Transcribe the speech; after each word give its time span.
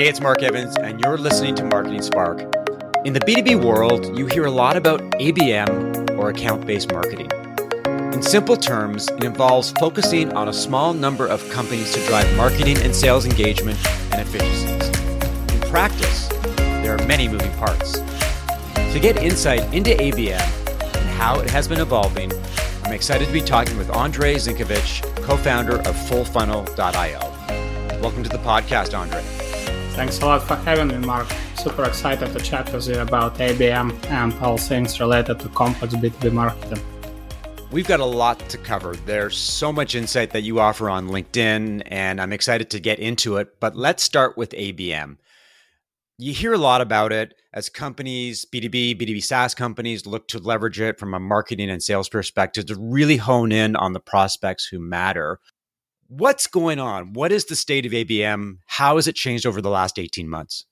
Hey, 0.00 0.08
it's 0.08 0.22
Mark 0.22 0.42
Evans, 0.42 0.78
and 0.78 0.98
you're 0.98 1.18
listening 1.18 1.54
to 1.56 1.64
Marketing 1.66 2.00
Spark. 2.00 2.40
In 3.04 3.12
the 3.12 3.20
B2B 3.20 3.62
world, 3.62 4.16
you 4.16 4.24
hear 4.24 4.46
a 4.46 4.50
lot 4.50 4.74
about 4.74 5.02
ABM 5.20 6.18
or 6.18 6.30
account 6.30 6.66
based 6.66 6.90
marketing. 6.90 7.30
In 8.14 8.22
simple 8.22 8.56
terms, 8.56 9.08
it 9.08 9.24
involves 9.24 9.72
focusing 9.72 10.32
on 10.32 10.48
a 10.48 10.54
small 10.54 10.94
number 10.94 11.26
of 11.26 11.46
companies 11.50 11.92
to 11.92 12.00
drive 12.06 12.34
marketing 12.34 12.78
and 12.78 12.96
sales 12.96 13.26
engagement 13.26 13.78
and 14.10 14.22
efficiencies. 14.22 14.88
In 15.52 15.60
practice, 15.68 16.28
there 16.56 16.96
are 16.96 17.06
many 17.06 17.28
moving 17.28 17.52
parts. 17.58 18.00
To 18.94 19.00
get 19.02 19.18
insight 19.18 19.64
into 19.74 19.90
ABM 19.90 20.96
and 20.96 21.10
how 21.10 21.40
it 21.40 21.50
has 21.50 21.68
been 21.68 21.82
evolving, 21.82 22.32
I'm 22.84 22.94
excited 22.94 23.26
to 23.26 23.32
be 23.34 23.42
talking 23.42 23.76
with 23.76 23.90
Andre 23.90 24.36
Zinkevich, 24.36 25.02
co 25.22 25.36
founder 25.36 25.76
of 25.80 25.94
FullFunnel.io. 25.94 28.00
Welcome 28.00 28.22
to 28.22 28.30
the 28.30 28.38
podcast, 28.38 28.98
Andre. 28.98 29.39
Thanks 29.94 30.20
a 30.20 30.26
lot 30.26 30.42
for 30.42 30.56
having 30.56 30.88
me, 30.88 30.98
Mark. 31.06 31.26
Super 31.56 31.84
excited 31.84 32.32
to 32.32 32.38
chat 32.38 32.72
with 32.72 32.88
you 32.88 33.00
about 33.00 33.36
ABM 33.36 33.92
and 34.06 34.32
all 34.34 34.56
things 34.56 34.98
related 34.98 35.40
to 35.40 35.48
complex 35.48 35.94
B2B 35.94 36.32
marketing. 36.32 36.82
We've 37.70 37.86
got 37.86 38.00
a 38.00 38.04
lot 38.04 38.38
to 38.48 38.58
cover. 38.58 38.96
There's 38.96 39.36
so 39.36 39.72
much 39.72 39.94
insight 39.94 40.30
that 40.30 40.42
you 40.42 40.58
offer 40.58 40.88
on 40.88 41.08
LinkedIn, 41.08 41.82
and 41.86 42.20
I'm 42.20 42.32
excited 42.32 42.70
to 42.70 42.80
get 42.80 42.98
into 42.98 43.36
it. 43.36 43.60
But 43.60 43.76
let's 43.76 44.02
start 44.02 44.36
with 44.36 44.50
ABM. 44.52 45.18
You 46.18 46.32
hear 46.32 46.52
a 46.52 46.58
lot 46.58 46.80
about 46.80 47.12
it 47.12 47.34
as 47.52 47.68
companies, 47.68 48.44
B2B, 48.44 49.00
B2B 49.00 49.22
SaaS 49.22 49.54
companies 49.54 50.06
look 50.06 50.28
to 50.28 50.38
leverage 50.38 50.80
it 50.80 50.98
from 50.98 51.14
a 51.14 51.20
marketing 51.20 51.70
and 51.70 51.82
sales 51.82 52.08
perspective 52.08 52.66
to 52.66 52.76
really 52.78 53.18
hone 53.18 53.52
in 53.52 53.76
on 53.76 53.92
the 53.92 54.00
prospects 54.00 54.66
who 54.66 54.78
matter. 54.78 55.38
What's 56.10 56.48
going 56.48 56.80
on? 56.80 57.12
What 57.12 57.30
is 57.30 57.44
the 57.44 57.54
state 57.54 57.86
of 57.86 57.92
ABM? 57.92 58.58
How 58.66 58.96
has 58.96 59.06
it 59.06 59.14
changed 59.14 59.46
over 59.46 59.62
the 59.62 59.70
last 59.70 59.96
18 59.96 60.28
months? 60.28 60.64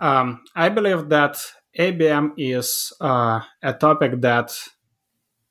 Um, 0.00 0.42
I 0.56 0.68
believe 0.68 1.08
that 1.10 1.40
ABM 1.78 2.32
is 2.36 2.92
uh, 3.00 3.40
a 3.62 3.72
topic 3.74 4.20
that 4.20 4.52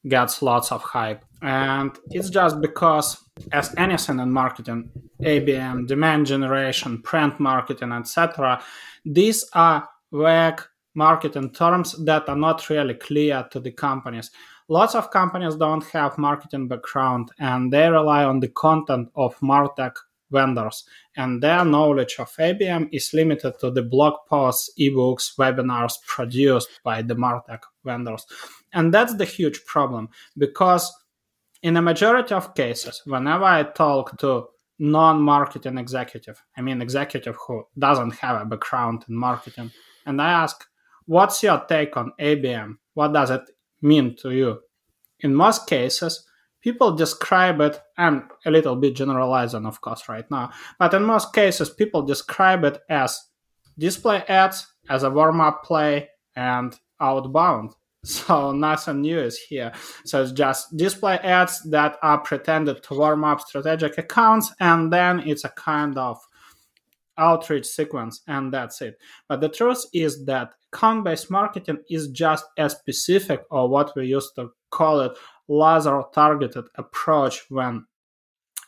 gets 0.05 0.41
lots 0.41 0.73
of 0.73 0.81
hype. 0.83 1.23
And 1.41 1.97
it's 2.09 2.29
just 2.29 2.59
because, 2.59 3.15
as 3.53 3.73
anything 3.77 4.19
in 4.19 4.29
marketing, 4.29 4.89
ABM, 5.21 5.87
demand 5.87 6.25
generation, 6.25 7.01
print 7.01 7.39
marketing, 7.39 7.93
etc., 7.93 8.61
these 9.05 9.45
are 9.53 9.87
vague 10.11 10.61
marketing 10.97 11.51
terms 11.51 11.93
that 12.05 12.27
are 12.27 12.35
not 12.35 12.69
really 12.69 12.95
clear 12.95 13.47
to 13.51 13.59
the 13.59 13.71
companies. 13.71 14.31
Lots 14.67 14.95
of 14.95 15.11
companies 15.11 15.55
don't 15.55 15.85
have 15.91 16.17
marketing 16.17 16.67
background 16.67 17.29
and 17.39 17.71
they 17.71 17.87
rely 17.87 18.25
on 18.25 18.39
the 18.39 18.49
content 18.49 19.09
of 19.15 19.39
martech 19.39 19.93
vendors 20.31 20.83
and 21.15 21.41
their 21.41 21.63
knowledge 21.63 22.15
of 22.19 22.35
ABM 22.35 22.89
is 22.91 23.13
limited 23.13 23.53
to 23.59 23.69
the 23.71 23.83
blog 23.83 24.15
posts, 24.27 24.71
ebooks, 24.79 25.37
webinars 25.37 25.93
produced 26.05 26.69
by 26.83 27.01
the 27.03 27.15
martech 27.15 27.61
vendors. 27.85 28.25
And 28.73 28.93
that's 28.93 29.13
the 29.13 29.25
huge 29.25 29.63
problem 29.65 30.09
because 30.37 30.91
in 31.61 31.77
a 31.77 31.81
majority 31.81 32.33
of 32.33 32.55
cases, 32.55 33.03
whenever 33.05 33.45
I 33.45 33.63
talk 33.63 34.17
to 34.19 34.47
non-marketing 34.79 35.77
executive, 35.77 36.43
I 36.57 36.61
mean 36.61 36.81
executive 36.81 37.37
who 37.47 37.65
doesn't 37.77 38.15
have 38.15 38.41
a 38.41 38.45
background 38.45 39.05
in 39.07 39.15
marketing, 39.15 39.71
and 40.05 40.21
I 40.21 40.29
ask, 40.29 40.65
what's 41.07 41.41
your 41.41 41.65
take 41.67 41.97
on 41.97 42.11
ABM? 42.19 42.77
What 42.93 43.13
does 43.13 43.31
it 43.31 43.49
mean 43.81 44.15
to 44.17 44.31
you? 44.31 44.59
In 45.21 45.33
most 45.33 45.67
cases, 45.67 46.25
people 46.61 46.91
describe 46.91 47.59
it, 47.61 47.81
I'm 47.97 48.29
a 48.45 48.51
little 48.51 48.75
bit 48.75 48.95
generalizing, 48.95 49.65
of 49.65 49.81
course, 49.81 50.07
right 50.07 50.29
now, 50.29 50.51
but 50.77 50.93
in 50.93 51.03
most 51.03 51.33
cases, 51.33 51.69
people 51.69 52.03
describe 52.03 52.63
it 52.65 52.79
as 52.89 53.19
display 53.77 54.23
ads, 54.27 54.67
as 54.89 55.03
a 55.03 55.09
warm 55.09 55.41
up 55.41 55.63
play, 55.63 56.09
and 56.35 56.77
outbound. 56.99 57.71
So 58.03 58.53
nothing 58.53 59.01
new 59.01 59.19
is 59.19 59.37
here. 59.37 59.73
So 60.05 60.21
it's 60.21 60.31
just 60.31 60.77
display 60.77 61.15
ads 61.17 61.61
that 61.63 61.97
are 62.01 62.19
pretended 62.19 62.81
to 62.83 62.93
warm 62.93 63.25
up 63.25 63.41
strategic 63.41 63.97
accounts, 63.97 64.53
and 64.61 64.93
then 64.93 65.19
it's 65.27 65.43
a 65.43 65.49
kind 65.49 65.97
of 65.97 66.17
outreach 67.17 67.65
sequence, 67.65 68.21
and 68.27 68.53
that's 68.53 68.81
it. 68.81 68.97
But 69.27 69.41
the 69.41 69.49
truth 69.49 69.83
is 69.93 70.25
that 70.25 70.53
account 70.77 71.03
based 71.03 71.31
marketing 71.31 71.79
is 71.89 72.09
just 72.09 72.45
as 72.57 72.73
specific, 72.73 73.43
or 73.49 73.67
what 73.67 73.95
we 73.95 74.05
used 74.05 74.35
to 74.35 74.51
call 74.69 75.01
it, 75.01 75.11
laser 75.47 76.03
targeted 76.13 76.65
approach 76.75 77.45
when 77.49 77.85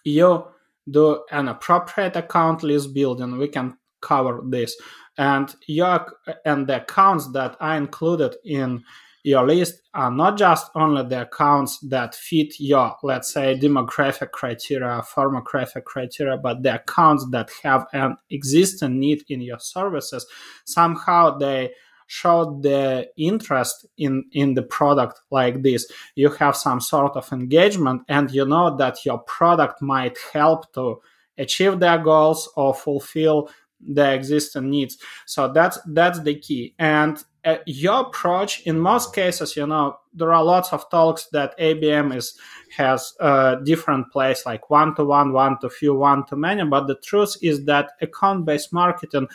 you 0.03 0.45
do 0.89 1.23
an 1.31 1.47
appropriate 1.47 2.15
account 2.15 2.63
list 2.63 2.93
building. 2.93 3.37
We 3.37 3.47
can 3.47 3.77
cover 4.01 4.41
this. 4.49 4.75
And 5.17 5.53
your 5.67 6.05
and 6.45 6.65
the 6.65 6.81
accounts 6.81 7.31
that 7.33 7.57
are 7.59 7.75
included 7.75 8.37
in 8.45 8.83
your 9.23 9.45
list 9.45 9.81
are 9.93 10.09
not 10.09 10.37
just 10.37 10.71
only 10.75 11.03
the 11.03 11.23
accounts 11.23 11.77
that 11.89 12.15
fit 12.15 12.57
your, 12.59 12.95
let's 13.03 13.33
say, 13.33 13.59
demographic 13.59 14.31
criteria, 14.31 15.01
firmographic 15.01 15.83
criteria, 15.83 16.37
but 16.37 16.63
the 16.63 16.75
accounts 16.75 17.27
that 17.31 17.49
have 17.61 17.85
an 17.91 18.15
existing 18.29 18.97
need 18.97 19.23
in 19.27 19.41
your 19.41 19.59
services. 19.59 20.25
Somehow 20.63 21.37
they 21.37 21.71
show 22.09 22.59
the 22.61 23.07
interest 23.17 23.85
in 23.97 24.25
in 24.31 24.55
the 24.55 24.63
product 24.63 25.21
like 25.29 25.61
this. 25.61 25.89
You 26.15 26.31
have 26.31 26.55
some 26.55 26.81
sort 26.81 27.15
of 27.15 27.31
engagement 27.31 28.01
and 28.09 28.31
you 28.31 28.45
know 28.45 28.75
that 28.77 29.05
your 29.05 29.19
product 29.19 29.79
might 29.81 30.17
help 30.33 30.73
to 30.73 30.99
achieve 31.37 31.79
their 31.79 31.99
goals 31.99 32.49
or 32.57 32.73
fulfill 32.73 33.49
the 33.79 34.11
existing 34.11 34.71
needs. 34.71 34.97
So 35.27 35.53
that's 35.53 35.77
that's 35.85 36.19
the 36.21 36.33
key. 36.33 36.73
And 36.79 37.23
uh, 37.45 37.57
your 37.67 38.01
approach 38.01 38.61
in 38.65 38.77
most 38.77 39.15
cases 39.15 39.55
you 39.55 39.65
know 39.65 39.97
there 40.13 40.33
are 40.33 40.43
lots 40.43 40.73
of 40.73 40.89
talks 40.89 41.27
that 41.27 41.57
abm 41.57 42.13
is 42.13 42.37
has 42.75 43.13
a 43.21 43.55
different 43.63 44.11
place 44.11 44.45
like 44.45 44.69
one 44.69 44.93
to 44.93 45.05
one 45.05 45.31
one 45.31 45.57
to 45.59 45.69
few 45.69 45.95
one 45.95 46.25
to 46.25 46.35
many 46.35 46.65
but 46.65 46.85
the 46.87 46.97
truth 46.97 47.37
is 47.41 47.63
that 47.63 47.91
account 48.01 48.45
based 48.45 48.73
marketing 48.73 49.25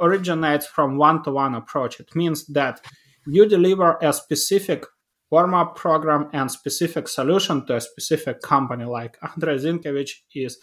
originates 0.00 0.66
from 0.66 0.96
one 0.96 1.22
to 1.24 1.30
one 1.30 1.54
approach. 1.54 2.00
It 2.00 2.14
means 2.14 2.46
that 2.48 2.84
you 3.26 3.48
deliver 3.48 3.98
a 4.02 4.12
specific 4.12 4.84
warm 5.30 5.54
up 5.54 5.76
program 5.76 6.28
and 6.32 6.50
specific 6.50 7.08
solution 7.08 7.66
to 7.66 7.76
a 7.76 7.80
specific 7.80 8.40
company 8.42 8.84
like 8.84 9.18
Andre 9.22 9.56
Zinkevich 9.58 10.10
is 10.34 10.58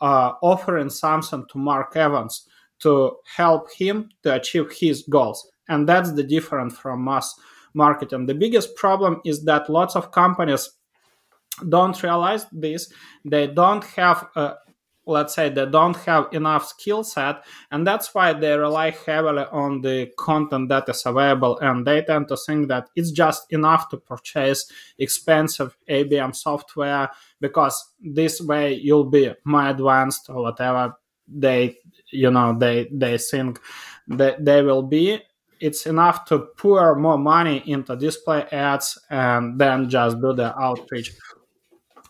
uh, 0.00 0.32
offering 0.42 0.90
something 0.90 1.44
to 1.50 1.58
Mark 1.58 1.96
Evans 1.96 2.46
to 2.80 3.16
help 3.36 3.72
him 3.72 4.08
to 4.22 4.34
achieve 4.34 4.72
his 4.72 5.04
goals. 5.08 5.48
And 5.68 5.88
that's 5.88 6.12
the 6.12 6.24
difference 6.24 6.76
from 6.76 7.04
mass 7.04 7.32
marketing 7.74 8.26
the 8.26 8.34
biggest 8.34 8.74
problem 8.74 9.20
is 9.24 9.44
that 9.44 9.70
lots 9.70 9.94
of 9.94 10.10
companies 10.10 10.70
don't 11.68 12.02
realize 12.02 12.46
this. 12.52 12.92
They 13.24 13.46
don't 13.46 13.84
have 13.84 14.26
a, 14.34 14.54
let's 15.06 15.34
say 15.34 15.48
they 15.48 15.66
don't 15.66 15.96
have 15.96 16.28
enough 16.32 16.66
skill 16.66 17.02
set 17.02 17.44
and 17.70 17.86
that's 17.86 18.14
why 18.14 18.32
they 18.32 18.56
rely 18.56 18.90
heavily 18.90 19.44
on 19.50 19.80
the 19.80 20.10
content 20.18 20.68
that 20.68 20.88
is 20.88 21.02
available 21.06 21.58
and 21.60 21.86
they 21.86 22.02
tend 22.02 22.28
to 22.28 22.36
think 22.36 22.68
that 22.68 22.88
it's 22.94 23.10
just 23.10 23.52
enough 23.52 23.88
to 23.88 23.96
purchase 23.96 24.70
expensive 24.98 25.76
abm 25.88 26.34
software 26.34 27.08
because 27.40 27.92
this 28.00 28.40
way 28.40 28.74
you'll 28.74 29.10
be 29.10 29.32
more 29.44 29.68
advanced 29.68 30.28
or 30.28 30.42
whatever 30.42 30.94
they 31.26 31.76
you 32.12 32.30
know 32.30 32.56
they 32.58 32.88
they 32.92 33.16
think 33.18 33.60
that 34.08 34.44
they 34.44 34.62
will 34.62 34.82
be. 34.82 35.20
It's 35.60 35.86
enough 35.86 36.24
to 36.26 36.48
pour 36.56 36.94
more 36.96 37.18
money 37.18 37.62
into 37.66 37.94
display 37.94 38.46
ads 38.50 38.98
and 39.10 39.60
then 39.60 39.90
just 39.90 40.18
do 40.20 40.32
the 40.32 40.58
outreach 40.58 41.12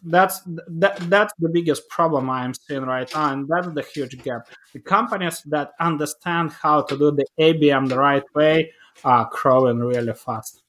that's 0.05 0.41
that, 0.69 0.97
that's 1.11 1.33
the 1.39 1.49
biggest 1.49 1.89
problem 1.89 2.31
i'm 2.31 2.55
seeing 2.55 2.83
right 2.83 3.11
now 3.15 3.33
and 3.33 3.49
that's 3.49 3.69
the 3.69 3.83
huge 3.83 4.23
gap 4.23 4.49
the 4.73 4.81
companies 4.81 5.43
that 5.47 5.73
understand 5.81 6.53
how 6.53 6.83
to 6.83 6.97
do 6.97 7.11
the 7.11 7.27
abm 7.41 7.89
the 7.89 7.99
right 7.99 8.25
way 8.35 8.71
are 9.05 9.29
growing 9.33 9.79
really 9.79 10.13
fast 10.15 10.63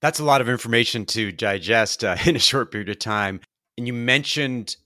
that's 0.00 0.18
a 0.18 0.24
lot 0.24 0.40
of 0.40 0.48
information 0.48 1.04
to 1.04 1.30
digest 1.30 2.04
uh, 2.04 2.16
in 2.26 2.36
a 2.36 2.40
short 2.40 2.70
period 2.70 2.88
of 2.88 2.98
time 2.98 3.40
and 3.78 3.86
you 3.86 3.92
mentioned 3.92 4.76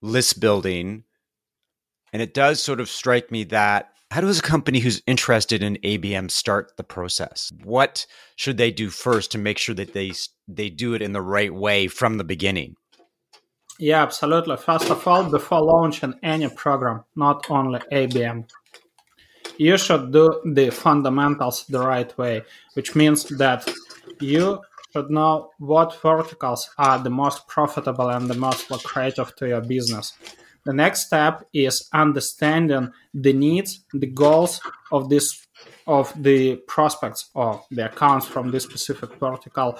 list 0.00 0.40
building 0.40 1.04
and 2.12 2.20
it 2.20 2.34
does 2.34 2.62
sort 2.62 2.80
of 2.80 2.88
strike 2.88 3.30
me 3.30 3.44
that 3.44 3.92
how 4.12 4.20
does 4.20 4.38
a 4.38 4.42
company 4.42 4.78
who's 4.78 5.02
interested 5.06 5.62
in 5.62 5.76
ABM 5.76 6.30
start 6.30 6.76
the 6.76 6.84
process? 6.84 7.50
What 7.64 8.06
should 8.36 8.58
they 8.58 8.70
do 8.70 8.90
first 8.90 9.32
to 9.32 9.38
make 9.38 9.56
sure 9.56 9.74
that 9.74 9.94
they 9.94 10.12
they 10.46 10.68
do 10.68 10.92
it 10.92 11.00
in 11.00 11.12
the 11.12 11.22
right 11.22 11.52
way 11.52 11.88
from 11.88 12.18
the 12.18 12.24
beginning? 12.24 12.76
Yeah, 13.82 14.04
absolutely. 14.04 14.56
First 14.58 14.90
of 14.90 15.08
all, 15.08 15.24
before 15.24 15.60
launching 15.60 16.14
any 16.22 16.48
program, 16.48 17.02
not 17.16 17.50
only 17.50 17.80
ABM, 17.90 18.48
you 19.58 19.76
should 19.76 20.12
do 20.12 20.40
the 20.44 20.70
fundamentals 20.70 21.66
the 21.66 21.80
right 21.80 22.16
way, 22.16 22.42
which 22.74 22.94
means 22.94 23.24
that 23.38 23.68
you 24.20 24.60
should 24.92 25.10
know 25.10 25.50
what 25.58 26.00
verticals 26.00 26.70
are 26.78 27.00
the 27.00 27.10
most 27.10 27.48
profitable 27.48 28.08
and 28.10 28.30
the 28.30 28.34
most 28.46 28.70
lucrative 28.70 29.34
to 29.34 29.48
your 29.48 29.60
business 29.60 30.12
the 30.64 30.72
next 30.72 31.06
step 31.06 31.44
is 31.52 31.88
understanding 31.92 32.92
the 33.14 33.32
needs, 33.32 33.84
the 33.92 34.06
goals 34.06 34.60
of 34.90 35.08
this 35.08 35.46
of 35.86 36.12
the 36.22 36.56
prospects 36.68 37.30
or 37.34 37.64
the 37.70 37.86
accounts 37.86 38.26
from 38.26 38.50
this 38.50 38.64
specific 38.64 39.14
vertical 39.16 39.78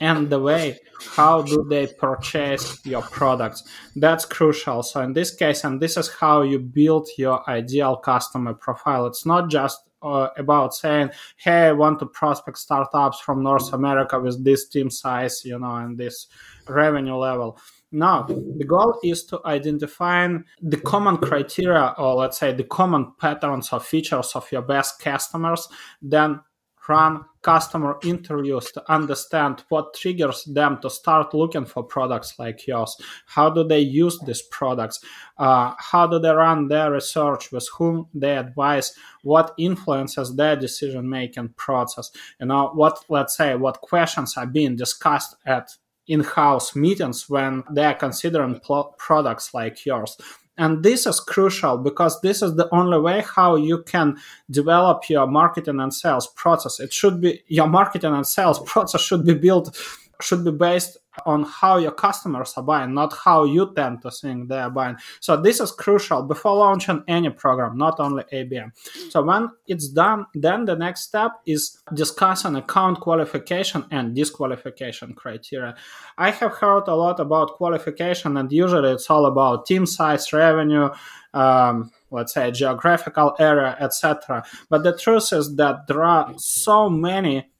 and 0.00 0.30
the 0.30 0.40
way 0.40 0.78
how 1.16 1.42
do 1.42 1.66
they 1.68 1.86
purchase 1.86 2.84
your 2.84 3.02
products. 3.02 3.62
That's 3.96 4.24
crucial. 4.24 4.82
So 4.82 5.00
in 5.02 5.12
this 5.12 5.34
case 5.34 5.64
and 5.64 5.80
this 5.80 5.96
is 5.96 6.08
how 6.08 6.42
you 6.42 6.58
build 6.58 7.08
your 7.18 7.48
ideal 7.48 7.96
customer 7.96 8.54
profile. 8.54 9.06
It's 9.06 9.26
not 9.26 9.50
just 9.50 9.80
uh, 10.02 10.28
about 10.36 10.74
saying 10.74 11.08
hey 11.38 11.68
i 11.68 11.72
want 11.72 11.98
to 11.98 12.04
prospect 12.04 12.58
startups 12.58 13.20
from 13.20 13.42
north 13.42 13.72
america 13.72 14.20
with 14.20 14.44
this 14.44 14.68
team 14.68 14.90
size 14.90 15.42
you 15.46 15.58
know 15.58 15.76
and 15.76 15.96
this 15.96 16.26
revenue 16.68 17.16
level. 17.16 17.58
Now, 17.92 18.22
the 18.22 18.64
goal 18.66 18.98
is 19.04 19.24
to 19.26 19.40
identify 19.44 20.28
the 20.60 20.76
common 20.78 21.18
criteria 21.18 21.94
or 21.96 22.14
let's 22.16 22.38
say 22.38 22.52
the 22.52 22.64
common 22.64 23.12
patterns 23.20 23.72
or 23.72 23.80
features 23.80 24.32
of 24.34 24.50
your 24.50 24.62
best 24.62 25.00
customers, 25.00 25.68
then 26.02 26.40
run 26.88 27.24
customer 27.42 27.98
interviews 28.02 28.72
to 28.72 28.92
understand 28.92 29.62
what 29.68 29.94
triggers 29.94 30.44
them 30.44 30.78
to 30.80 30.88
start 30.88 31.34
looking 31.34 31.66
for 31.66 31.82
products 31.82 32.38
like 32.38 32.66
yours. 32.66 32.96
How 33.26 33.50
do 33.50 33.64
they 33.64 33.80
use 33.80 34.18
these 34.20 34.42
products? 34.42 35.00
Uh, 35.36 35.74
how 35.78 36.06
do 36.06 36.18
they 36.18 36.30
run 36.30 36.68
their 36.68 36.92
research? 36.92 37.52
With 37.52 37.68
whom 37.76 38.08
they 38.14 38.36
advise? 38.36 38.94
What 39.22 39.54
influences 39.58 40.34
their 40.34 40.56
decision 40.56 41.08
making 41.08 41.50
process? 41.50 42.10
You 42.40 42.46
know, 42.46 42.70
what, 42.74 43.04
let's 43.08 43.36
say, 43.36 43.54
what 43.54 43.80
questions 43.80 44.36
are 44.36 44.46
being 44.46 44.76
discussed 44.76 45.36
at 45.44 45.70
in-house 46.06 46.76
meetings 46.76 47.28
when 47.30 47.64
they 47.70 47.84
are 47.84 47.94
considering 47.94 48.60
pl- 48.60 48.94
products 48.98 49.54
like 49.54 49.86
yours 49.86 50.16
and 50.56 50.82
this 50.82 51.06
is 51.06 51.20
crucial 51.20 51.78
because 51.78 52.20
this 52.20 52.42
is 52.42 52.54
the 52.54 52.68
only 52.72 52.98
way 53.00 53.22
how 53.22 53.56
you 53.56 53.82
can 53.82 54.16
develop 54.50 55.08
your 55.08 55.26
marketing 55.26 55.80
and 55.80 55.92
sales 55.92 56.28
process. 56.28 56.80
It 56.80 56.92
should 56.92 57.20
be 57.20 57.42
your 57.48 57.66
marketing 57.66 58.14
and 58.14 58.26
sales 58.26 58.60
process 58.66 59.00
should 59.00 59.24
be 59.24 59.34
built 59.34 59.76
should 60.20 60.44
be 60.44 60.52
based 60.52 60.96
on 61.26 61.44
how 61.44 61.76
your 61.76 61.92
customers 61.92 62.54
are 62.56 62.62
buying, 62.62 62.94
not 62.94 63.12
how 63.24 63.44
you 63.44 63.72
tend 63.74 64.02
to 64.02 64.10
think 64.10 64.48
they 64.48 64.58
are 64.58 64.70
buying. 64.70 64.96
So 65.20 65.40
this 65.40 65.60
is 65.60 65.72
crucial 65.72 66.22
before 66.22 66.56
launching 66.56 67.02
any 67.08 67.30
program, 67.30 67.76
not 67.76 68.00
only 68.00 68.24
ABM. 68.32 68.72
So 69.10 69.22
when 69.22 69.50
it's 69.66 69.88
done, 69.88 70.26
then 70.34 70.64
the 70.64 70.76
next 70.76 71.02
step 71.02 71.32
is 71.46 71.78
discussing 71.94 72.56
account 72.56 73.00
qualification 73.00 73.84
and 73.90 74.14
disqualification 74.14 75.14
criteria. 75.14 75.76
I 76.18 76.30
have 76.30 76.52
heard 76.52 76.88
a 76.88 76.94
lot 76.94 77.20
about 77.20 77.52
qualification, 77.52 78.36
and 78.36 78.50
usually 78.50 78.90
it's 78.90 79.10
all 79.10 79.26
about 79.26 79.66
team 79.66 79.86
size, 79.86 80.32
revenue. 80.32 80.90
Um, 81.32 81.90
let's 82.12 82.32
say 82.32 82.52
geographical 82.52 83.34
area 83.40 83.76
etc 83.80 84.44
but 84.70 84.84
the 84.84 84.96
truth 84.96 85.32
is 85.32 85.56
that 85.56 85.88
there 85.88 86.04
are 86.04 86.32
so 86.36 86.88
many 86.88 87.50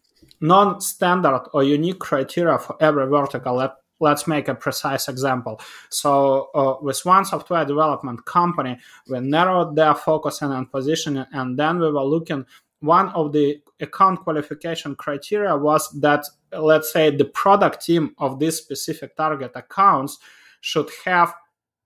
non-standard 0.40 1.42
or 1.52 1.62
unique 1.62 1.98
criteria 1.98 2.58
for 2.58 2.76
every 2.80 3.06
vertical. 3.06 3.56
Let, 3.56 3.72
let's 4.00 4.26
make 4.26 4.48
a 4.48 4.54
precise 4.54 5.08
example. 5.08 5.60
So 5.90 6.50
uh, 6.54 6.76
with 6.82 7.00
one 7.04 7.24
software 7.24 7.64
development 7.64 8.24
company, 8.24 8.78
we 9.08 9.20
narrowed 9.20 9.76
their 9.76 9.94
focus 9.94 10.42
and 10.42 10.70
positioning, 10.70 11.26
and 11.32 11.58
then 11.58 11.78
we 11.78 11.90
were 11.90 12.04
looking. 12.04 12.44
One 12.80 13.08
of 13.10 13.32
the 13.32 13.62
account 13.80 14.20
qualification 14.20 14.94
criteria 14.94 15.56
was 15.56 15.90
that, 16.00 16.26
let's 16.52 16.92
say, 16.92 17.16
the 17.16 17.24
product 17.24 17.86
team 17.86 18.14
of 18.18 18.38
this 18.38 18.58
specific 18.58 19.16
target 19.16 19.52
accounts 19.54 20.18
should 20.60 20.90
have 21.04 21.34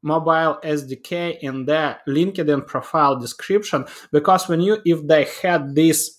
mobile 0.02 0.58
SDK 0.64 1.38
in 1.40 1.64
their 1.64 2.00
LinkedIn 2.06 2.66
profile 2.66 3.18
description 3.18 3.84
because 4.12 4.48
we 4.48 4.56
knew 4.56 4.78
if 4.84 5.06
they 5.06 5.26
had 5.42 5.74
this 5.74 6.17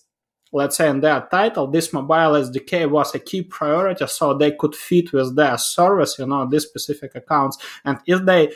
let's 0.52 0.78
say 0.78 0.90
in 0.90 1.02
their 1.02 1.28
title, 1.32 1.68
this 1.68 1.94
mobile 1.94 2.34
SDK 2.34 2.90
was 2.90 3.14
a 3.16 3.20
key 3.20 3.44
priority, 3.44 4.06
so 4.08 4.34
they 4.34 4.52
could 4.52 4.76
fit 4.76 5.14
with 5.14 5.36
their 5.36 5.58
service, 5.58 6.18
you 6.20 6.26
know, 6.26 6.48
these 6.50 6.64
specific 6.64 7.16
accounts. 7.16 7.58
And 7.86 8.00
if 8.06 8.26
they 8.26 8.52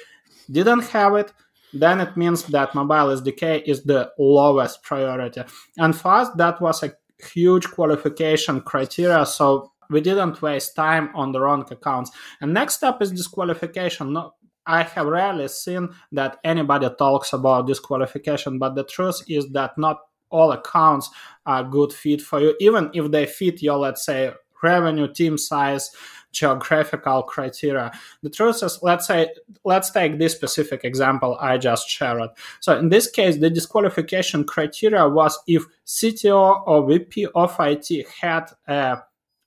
didn't 0.50 0.86
have 0.86 1.16
it, 1.16 1.32
then 1.74 2.02
it 2.02 2.16
means 2.16 2.44
that 2.46 2.76
mobile 2.76 3.16
SDK 3.16 3.64
is 3.66 3.84
the 3.84 4.12
lowest 4.18 4.84
priority. 4.84 5.44
And 5.78 5.96
for 5.96 6.14
us, 6.14 6.30
that 6.38 6.62
was 6.62 6.84
a 6.84 6.94
huge 7.34 7.70
qualification 7.72 8.62
criteria. 8.62 9.26
So 9.26 9.72
we 9.90 10.02
didn't 10.02 10.42
waste 10.42 10.76
time 10.76 11.10
on 11.16 11.32
the 11.32 11.40
wrong 11.40 11.66
accounts. 11.70 12.12
And 12.42 12.54
next 12.54 12.76
step 12.76 13.02
is 13.02 13.12
disqualification. 13.12 14.14
No, 14.14 14.34
I 14.66 14.84
have 14.84 15.08
rarely 15.08 15.48
seen 15.48 15.90
that 16.12 16.38
anybody 16.44 16.90
talks 16.98 17.34
about 17.34 17.68
disqualification, 17.68 18.60
but 18.60 18.76
the 18.76 18.84
truth 18.84 19.22
is 19.28 19.50
that 19.50 19.78
not 19.78 20.00
all 20.34 20.52
accounts 20.52 21.10
are 21.46 21.64
good 21.64 21.94
fit 21.94 22.22
for 22.22 22.42
you, 22.42 22.56
even 22.60 22.90
if 22.94 23.10
they 23.12 23.26
fit 23.26 23.62
your, 23.62 23.78
let's 23.78 24.04
say, 24.06 24.34
revenue, 24.62 25.12
team 25.12 25.38
size, 25.38 25.92
geographical 26.32 27.22
criteria. 27.24 27.92
The 28.24 28.30
truth 28.30 28.64
is, 28.64 28.80
let's 28.82 29.08
say, 29.08 29.30
let's 29.64 29.92
take 29.92 30.18
this 30.18 30.34
specific 30.34 30.84
example 30.84 31.38
I 31.40 31.58
just 31.58 31.88
shared. 31.88 32.30
So 32.60 32.78
in 32.78 32.90
this 32.90 33.10
case, 33.10 33.38
the 33.38 33.50
disqualification 33.50 34.44
criteria 34.44 35.08
was 35.08 35.40
if 35.48 35.66
CTO 35.86 36.64
or 36.66 36.88
VP 36.88 37.28
of 37.36 37.56
IT 37.60 38.08
had 38.20 38.50
a 38.68 38.98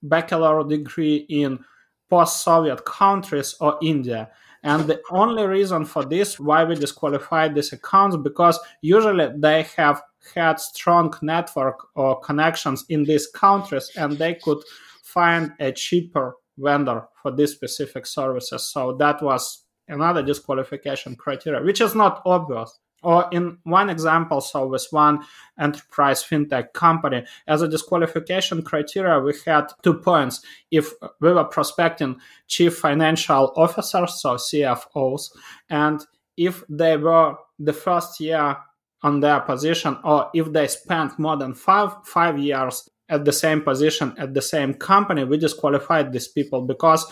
bachelor 0.02 0.62
degree 0.68 1.26
in 1.28 1.58
post-Soviet 2.08 2.84
countries 2.84 3.56
or 3.60 3.78
India. 3.82 4.30
And 4.62 4.84
the 4.84 5.00
only 5.10 5.46
reason 5.46 5.84
for 5.84 6.04
this, 6.04 6.40
why 6.40 6.64
we 6.64 6.74
disqualified 6.74 7.54
these 7.54 7.72
accounts, 7.72 8.16
because 8.16 8.58
usually 8.80 9.28
they 9.36 9.62
have 9.76 10.02
had 10.34 10.58
strong 10.58 11.14
network 11.22 11.86
or 11.94 12.20
connections 12.20 12.84
in 12.88 13.04
these 13.04 13.28
countries 13.28 13.90
and 13.96 14.18
they 14.18 14.34
could 14.34 14.58
find 15.04 15.52
a 15.60 15.72
cheaper 15.72 16.34
vendor 16.58 17.04
for 17.22 17.30
these 17.30 17.52
specific 17.52 18.06
services. 18.06 18.72
So 18.72 18.96
that 18.96 19.22
was 19.22 19.64
another 19.88 20.22
disqualification 20.22 21.14
criteria, 21.16 21.62
which 21.62 21.80
is 21.80 21.94
not 21.94 22.22
obvious. 22.26 22.78
Or 23.02 23.28
in 23.30 23.58
one 23.64 23.90
example, 23.90 24.40
so 24.40 24.66
with 24.66 24.86
one 24.90 25.20
enterprise 25.60 26.24
fintech 26.24 26.72
company, 26.72 27.24
as 27.46 27.62
a 27.62 27.68
disqualification 27.68 28.62
criteria, 28.62 29.20
we 29.20 29.34
had 29.44 29.66
two 29.82 29.94
points. 29.94 30.40
If 30.70 30.92
we 31.20 31.32
were 31.32 31.44
prospecting 31.44 32.16
chief 32.48 32.78
financial 32.78 33.52
officers, 33.54 34.20
so 34.20 34.34
CFOs, 34.34 35.30
and 35.70 36.04
if 36.36 36.64
they 36.68 36.96
were 36.96 37.36
the 37.58 37.72
first 37.72 38.20
year 38.20 38.56
on 39.02 39.20
their 39.20 39.40
position 39.40 39.96
or 40.04 40.30
if 40.34 40.52
they 40.52 40.66
spent 40.66 41.18
more 41.18 41.36
than 41.36 41.54
five 41.54 41.92
five 42.04 42.38
years 42.38 42.88
at 43.08 43.24
the 43.24 43.32
same 43.32 43.62
position 43.62 44.14
at 44.18 44.34
the 44.34 44.42
same 44.42 44.74
company 44.74 45.24
we 45.24 45.36
disqualified 45.38 46.12
these 46.12 46.28
people 46.28 46.62
because 46.62 47.06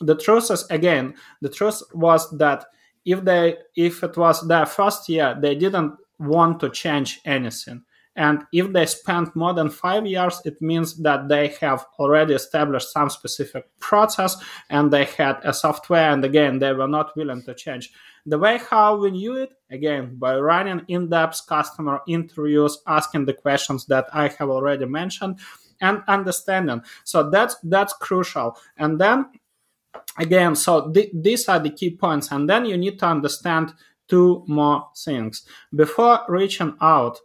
the 0.00 0.16
truth 0.16 0.50
is 0.50 0.66
again 0.70 1.14
the 1.40 1.48
truth 1.48 1.82
was 1.92 2.28
that 2.38 2.64
if 3.12 3.24
they 3.24 3.56
if 3.76 4.02
it 4.02 4.16
was 4.16 4.46
their 4.46 4.66
first 4.66 5.08
year 5.08 5.36
they 5.40 5.54
didn't 5.54 5.94
want 6.18 6.60
to 6.60 6.68
change 6.70 7.20
anything 7.24 7.82
and 8.18 8.42
if 8.52 8.72
they 8.72 8.84
spent 8.86 9.36
more 9.36 9.54
than 9.54 9.70
five 9.70 10.04
years, 10.04 10.42
it 10.44 10.60
means 10.60 10.96
that 11.02 11.28
they 11.28 11.54
have 11.60 11.86
already 12.00 12.34
established 12.34 12.92
some 12.92 13.10
specific 13.10 13.66
process 13.78 14.36
and 14.70 14.92
they 14.92 15.04
had 15.04 15.36
a 15.44 15.54
software. 15.54 16.10
And 16.10 16.24
again, 16.24 16.58
they 16.58 16.72
were 16.72 16.88
not 16.88 17.16
willing 17.16 17.44
to 17.44 17.54
change. 17.54 17.92
The 18.26 18.36
way 18.36 18.58
how 18.58 18.96
we 18.96 19.12
knew 19.12 19.36
it, 19.36 19.52
again, 19.70 20.16
by 20.18 20.36
running 20.36 20.82
in 20.88 21.08
depth 21.08 21.46
customer 21.46 22.00
interviews, 22.08 22.78
asking 22.88 23.26
the 23.26 23.34
questions 23.34 23.86
that 23.86 24.06
I 24.12 24.26
have 24.26 24.50
already 24.50 24.86
mentioned, 24.86 25.38
and 25.80 26.02
understanding. 26.08 26.82
So 27.04 27.30
that's 27.30 27.54
that's 27.62 27.92
crucial. 27.92 28.56
And 28.78 29.00
then 29.00 29.26
again, 30.18 30.54
so 30.56 30.90
th- 30.90 31.10
these 31.14 31.48
are 31.48 31.58
the 31.58 31.70
key 31.70 31.90
points. 31.96 32.30
And 32.30 32.48
then 32.48 32.64
you 32.66 32.76
need 32.76 32.98
to 33.00 33.06
understand 33.06 33.74
two 34.08 34.44
more 34.48 34.88
things 34.96 35.44
before 35.74 36.20
reaching 36.28 36.74
out 36.80 37.18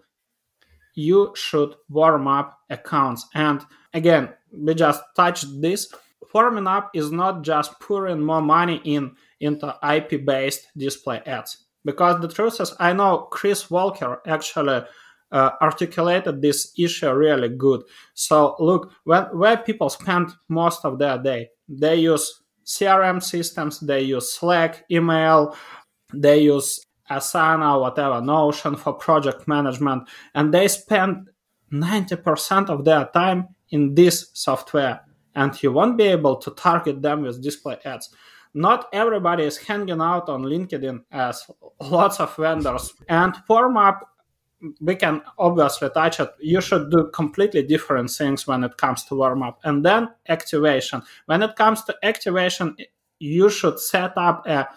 you 0.95 1.33
should 1.35 1.75
warm 1.89 2.27
up 2.27 2.59
accounts. 2.69 3.27
And 3.33 3.61
again, 3.93 4.29
we 4.51 4.75
just 4.75 5.01
touched 5.15 5.45
this. 5.61 5.91
Warming 6.33 6.67
up 6.67 6.91
is 6.95 7.11
not 7.11 7.43
just 7.43 7.79
pouring 7.79 8.21
more 8.21 8.41
money 8.41 8.81
in 8.83 9.15
into 9.39 9.75
IP 9.87 10.25
based 10.25 10.67
display 10.75 11.21
ads. 11.25 11.65
Because 11.85 12.21
the 12.21 12.27
truth 12.27 12.59
is, 12.59 12.73
I 12.79 12.93
know 12.93 13.27
Chris 13.29 13.69
Walker 13.69 14.21
actually 14.25 14.83
uh, 15.31 15.49
articulated 15.61 16.41
this 16.41 16.73
issue 16.77 17.11
really 17.11 17.49
good. 17.49 17.83
So 18.13 18.55
look, 18.59 18.93
when, 19.03 19.23
where 19.37 19.57
people 19.57 19.89
spend 19.89 20.31
most 20.47 20.85
of 20.85 20.97
their 20.97 21.17
day, 21.17 21.49
they 21.67 21.97
use 21.97 22.41
CRM 22.65 23.21
systems, 23.21 23.79
they 23.79 24.01
use 24.01 24.33
Slack, 24.33 24.85
email, 24.89 25.55
they 26.13 26.39
use 26.39 26.85
Asana, 27.09 27.79
whatever, 27.79 28.21
Notion 28.21 28.75
for 28.75 28.93
project 28.93 29.47
management, 29.47 30.07
and 30.35 30.53
they 30.53 30.67
spend 30.67 31.29
90% 31.71 32.69
of 32.69 32.85
their 32.85 33.05
time 33.13 33.47
in 33.69 33.95
this 33.95 34.29
software, 34.33 35.01
and 35.35 35.61
you 35.61 35.71
won't 35.71 35.97
be 35.97 36.03
able 36.03 36.35
to 36.37 36.51
target 36.51 37.01
them 37.01 37.23
with 37.23 37.41
display 37.41 37.77
ads. 37.85 38.09
not 38.53 38.87
everybody 38.93 39.43
is 39.43 39.57
hanging 39.57 39.99
out 39.99 40.29
on 40.29 40.43
LinkedIn 40.43 41.03
as 41.11 41.49
lots 41.81 42.19
of 42.19 42.35
vendors. 42.35 42.93
And 43.09 43.33
warm 43.49 43.77
up, 43.77 44.12
we 44.81 44.95
can 44.95 45.21
obviously 45.37 45.89
touch 45.89 46.19
it. 46.19 46.29
You 46.39 46.61
should 46.61 46.89
do 46.91 47.09
completely 47.13 47.63
different 47.63 48.09
things 48.09 48.47
when 48.47 48.63
it 48.63 48.77
comes 48.77 49.03
to 49.05 49.15
warm 49.15 49.43
up. 49.43 49.59
And 49.63 49.85
then 49.85 50.09
activation. 50.27 51.01
When 51.25 51.43
it 51.43 51.55
comes 51.55 51.83
to 51.85 51.95
activation, 52.03 52.75
you 53.19 53.49
should 53.49 53.79
set 53.79 54.17
up 54.17 54.45
a, 54.47 54.67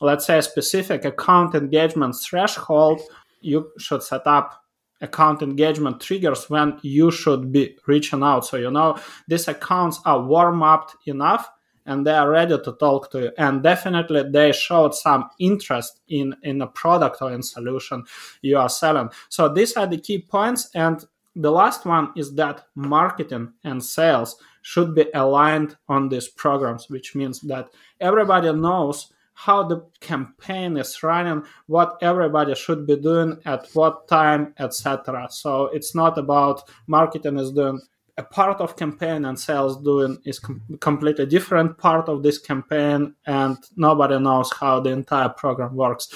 let's 0.00 0.26
say, 0.26 0.38
a 0.38 0.42
specific 0.42 1.04
account 1.04 1.54
engagement 1.54 2.16
threshold. 2.16 3.00
You 3.40 3.70
should 3.78 4.02
set 4.02 4.26
up 4.26 4.62
account 5.00 5.42
engagement 5.42 6.00
triggers 6.00 6.48
when 6.48 6.78
you 6.82 7.10
should 7.10 7.52
be 7.52 7.76
reaching 7.86 8.22
out. 8.22 8.46
So, 8.46 8.56
you 8.56 8.70
know, 8.70 8.98
these 9.26 9.48
accounts 9.48 10.00
are 10.04 10.22
warm 10.22 10.62
up 10.62 10.92
enough 11.06 11.50
and 11.86 12.06
they 12.06 12.12
are 12.12 12.30
ready 12.30 12.56
to 12.56 12.72
talk 12.72 13.10
to 13.10 13.20
you. 13.20 13.30
And 13.38 13.62
definitely 13.62 14.24
they 14.30 14.52
showed 14.52 14.94
some 14.94 15.30
interest 15.38 16.00
in 16.08 16.34
in 16.42 16.62
a 16.62 16.66
product 16.66 17.22
or 17.22 17.32
in 17.32 17.42
solution 17.42 18.04
you 18.42 18.58
are 18.58 18.68
selling. 18.68 19.10
So 19.28 19.48
these 19.48 19.74
are 19.74 19.86
the 19.86 19.98
key 19.98 20.20
points. 20.20 20.70
And 20.74 21.04
the 21.34 21.50
last 21.50 21.86
one 21.86 22.12
is 22.16 22.34
that 22.34 22.66
marketing 22.74 23.52
and 23.64 23.82
sales 23.82 24.36
should 24.62 24.94
be 24.94 25.06
aligned 25.14 25.76
on 25.88 26.08
these 26.08 26.28
programs 26.28 26.88
which 26.88 27.14
means 27.14 27.40
that 27.40 27.68
everybody 28.00 28.52
knows 28.52 29.12
how 29.34 29.62
the 29.62 29.84
campaign 30.00 30.76
is 30.76 31.02
running 31.02 31.42
what 31.66 31.96
everybody 32.00 32.54
should 32.54 32.86
be 32.86 32.96
doing 32.96 33.36
at 33.44 33.66
what 33.72 34.06
time 34.06 34.54
etc 34.58 35.26
so 35.30 35.66
it's 35.68 35.94
not 35.94 36.16
about 36.18 36.68
marketing 36.86 37.38
is 37.38 37.50
doing 37.50 37.80
a 38.18 38.22
part 38.22 38.60
of 38.60 38.76
campaign 38.76 39.24
and 39.24 39.38
sales 39.38 39.82
doing 39.82 40.18
is 40.24 40.38
com- 40.38 40.62
completely 40.80 41.26
different 41.26 41.78
part 41.78 42.08
of 42.08 42.22
this 42.22 42.38
campaign 42.38 43.14
and 43.26 43.56
nobody 43.76 44.18
knows 44.18 44.52
how 44.52 44.80
the 44.80 44.90
entire 44.90 45.30
program 45.30 45.74
works. 45.74 46.08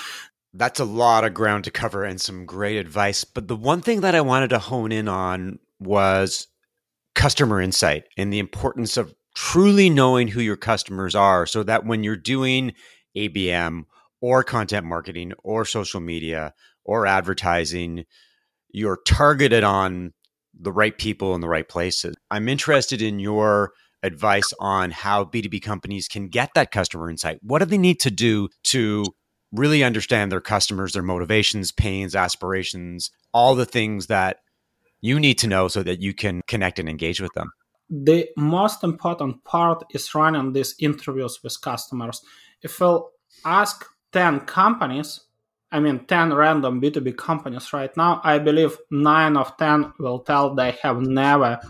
That's 0.53 0.81
a 0.81 0.85
lot 0.85 1.25
of 1.25 1.35
ground 1.35 1.65
to 1.65 1.71
cover 1.71 2.05
and 2.05 2.21
some 2.21 2.47
great 2.47 2.77
advice 2.77 3.25
but 3.25 3.49
the 3.49 3.57
one 3.57 3.83
thing 3.83 4.01
that 4.01 4.15
i 4.15 4.21
wanted 4.21 4.49
to 4.49 4.59
hone 4.59 4.91
in 4.91 5.07
on 5.09 5.59
was 5.81 6.49
customer 7.15 7.61
insight 7.61 8.05
and 8.17 8.33
the 8.33 8.39
importance 8.39 8.97
of 8.97 9.15
truly 9.35 9.91
knowing 9.91 10.29
who 10.29 10.41
your 10.41 10.57
customers 10.57 11.15
are 11.15 11.47
so 11.47 11.63
that 11.63 11.85
when 11.85 12.03
you're 12.03 12.17
doing 12.17 12.73
abm 13.17 13.85
or 14.23 14.43
content 14.43 14.87
marketing 14.87 15.33
or 15.45 15.67
social 15.67 16.01
media 16.01 16.55
or 16.85 17.07
advertising 17.07 18.07
you're 18.71 18.99
targeted 19.07 19.63
on 19.63 20.15
the 20.59 20.73
right 20.73 20.97
people 20.97 21.35
in 21.35 21.41
the 21.41 21.49
right 21.49 21.69
places. 21.69 22.15
I'm 22.31 22.49
interested 22.49 23.03
in 23.03 23.19
your 23.19 23.73
advice 24.03 24.53
on 24.61 24.91
how 24.91 25.25
B2B 25.25 25.63
companies 25.63 26.09
can 26.09 26.29
get 26.29 26.51
that 26.55 26.71
customer 26.71 27.11
insight. 27.11 27.39
What 27.43 27.59
do 27.59 27.65
they 27.65 27.79
need 27.79 28.01
to 28.01 28.11
do 28.11 28.49
to 28.65 29.05
really 29.53 29.83
understand 29.83 30.31
their 30.31 30.41
customers, 30.41 30.93
their 30.93 31.03
motivations, 31.03 31.73
pains, 31.73 32.15
aspirations, 32.15 33.11
all 33.33 33.55
the 33.55 33.67
things 33.67 34.07
that 34.07 34.39
you 35.01 35.21
need 35.21 35.39
to 35.39 35.47
know 35.47 35.69
so 35.69 35.83
that 35.83 36.01
you 36.01 36.15
can 36.15 36.43
connect 36.47 36.79
and 36.79 36.89
engage 36.89 37.21
with 37.21 37.33
them? 37.35 37.51
The 37.89 38.29
most 38.37 38.83
important 38.83 39.45
part 39.45 39.85
is 39.91 40.15
running 40.15 40.53
these 40.53 40.75
interviews 40.81 41.39
with 41.43 41.61
customers. 41.61 42.21
If 42.63 42.81
we'll 42.81 43.11
ask 43.45 43.85
10 44.13 44.41
companies 44.41 45.21
I 45.73 45.81
mean, 45.81 46.07
10 46.07 46.33
random 46.33 46.81
B2B 46.81 47.17
companies 47.17 47.73
right 47.73 47.95
now, 47.97 48.21
I 48.23 48.39
believe 48.39 48.77
9 48.91 49.37
of 49.37 49.57
10 49.57 49.95
will 49.99 50.21
tell 50.21 50.55
they 50.55 50.73
have 50.83 51.01
never 51.01 51.61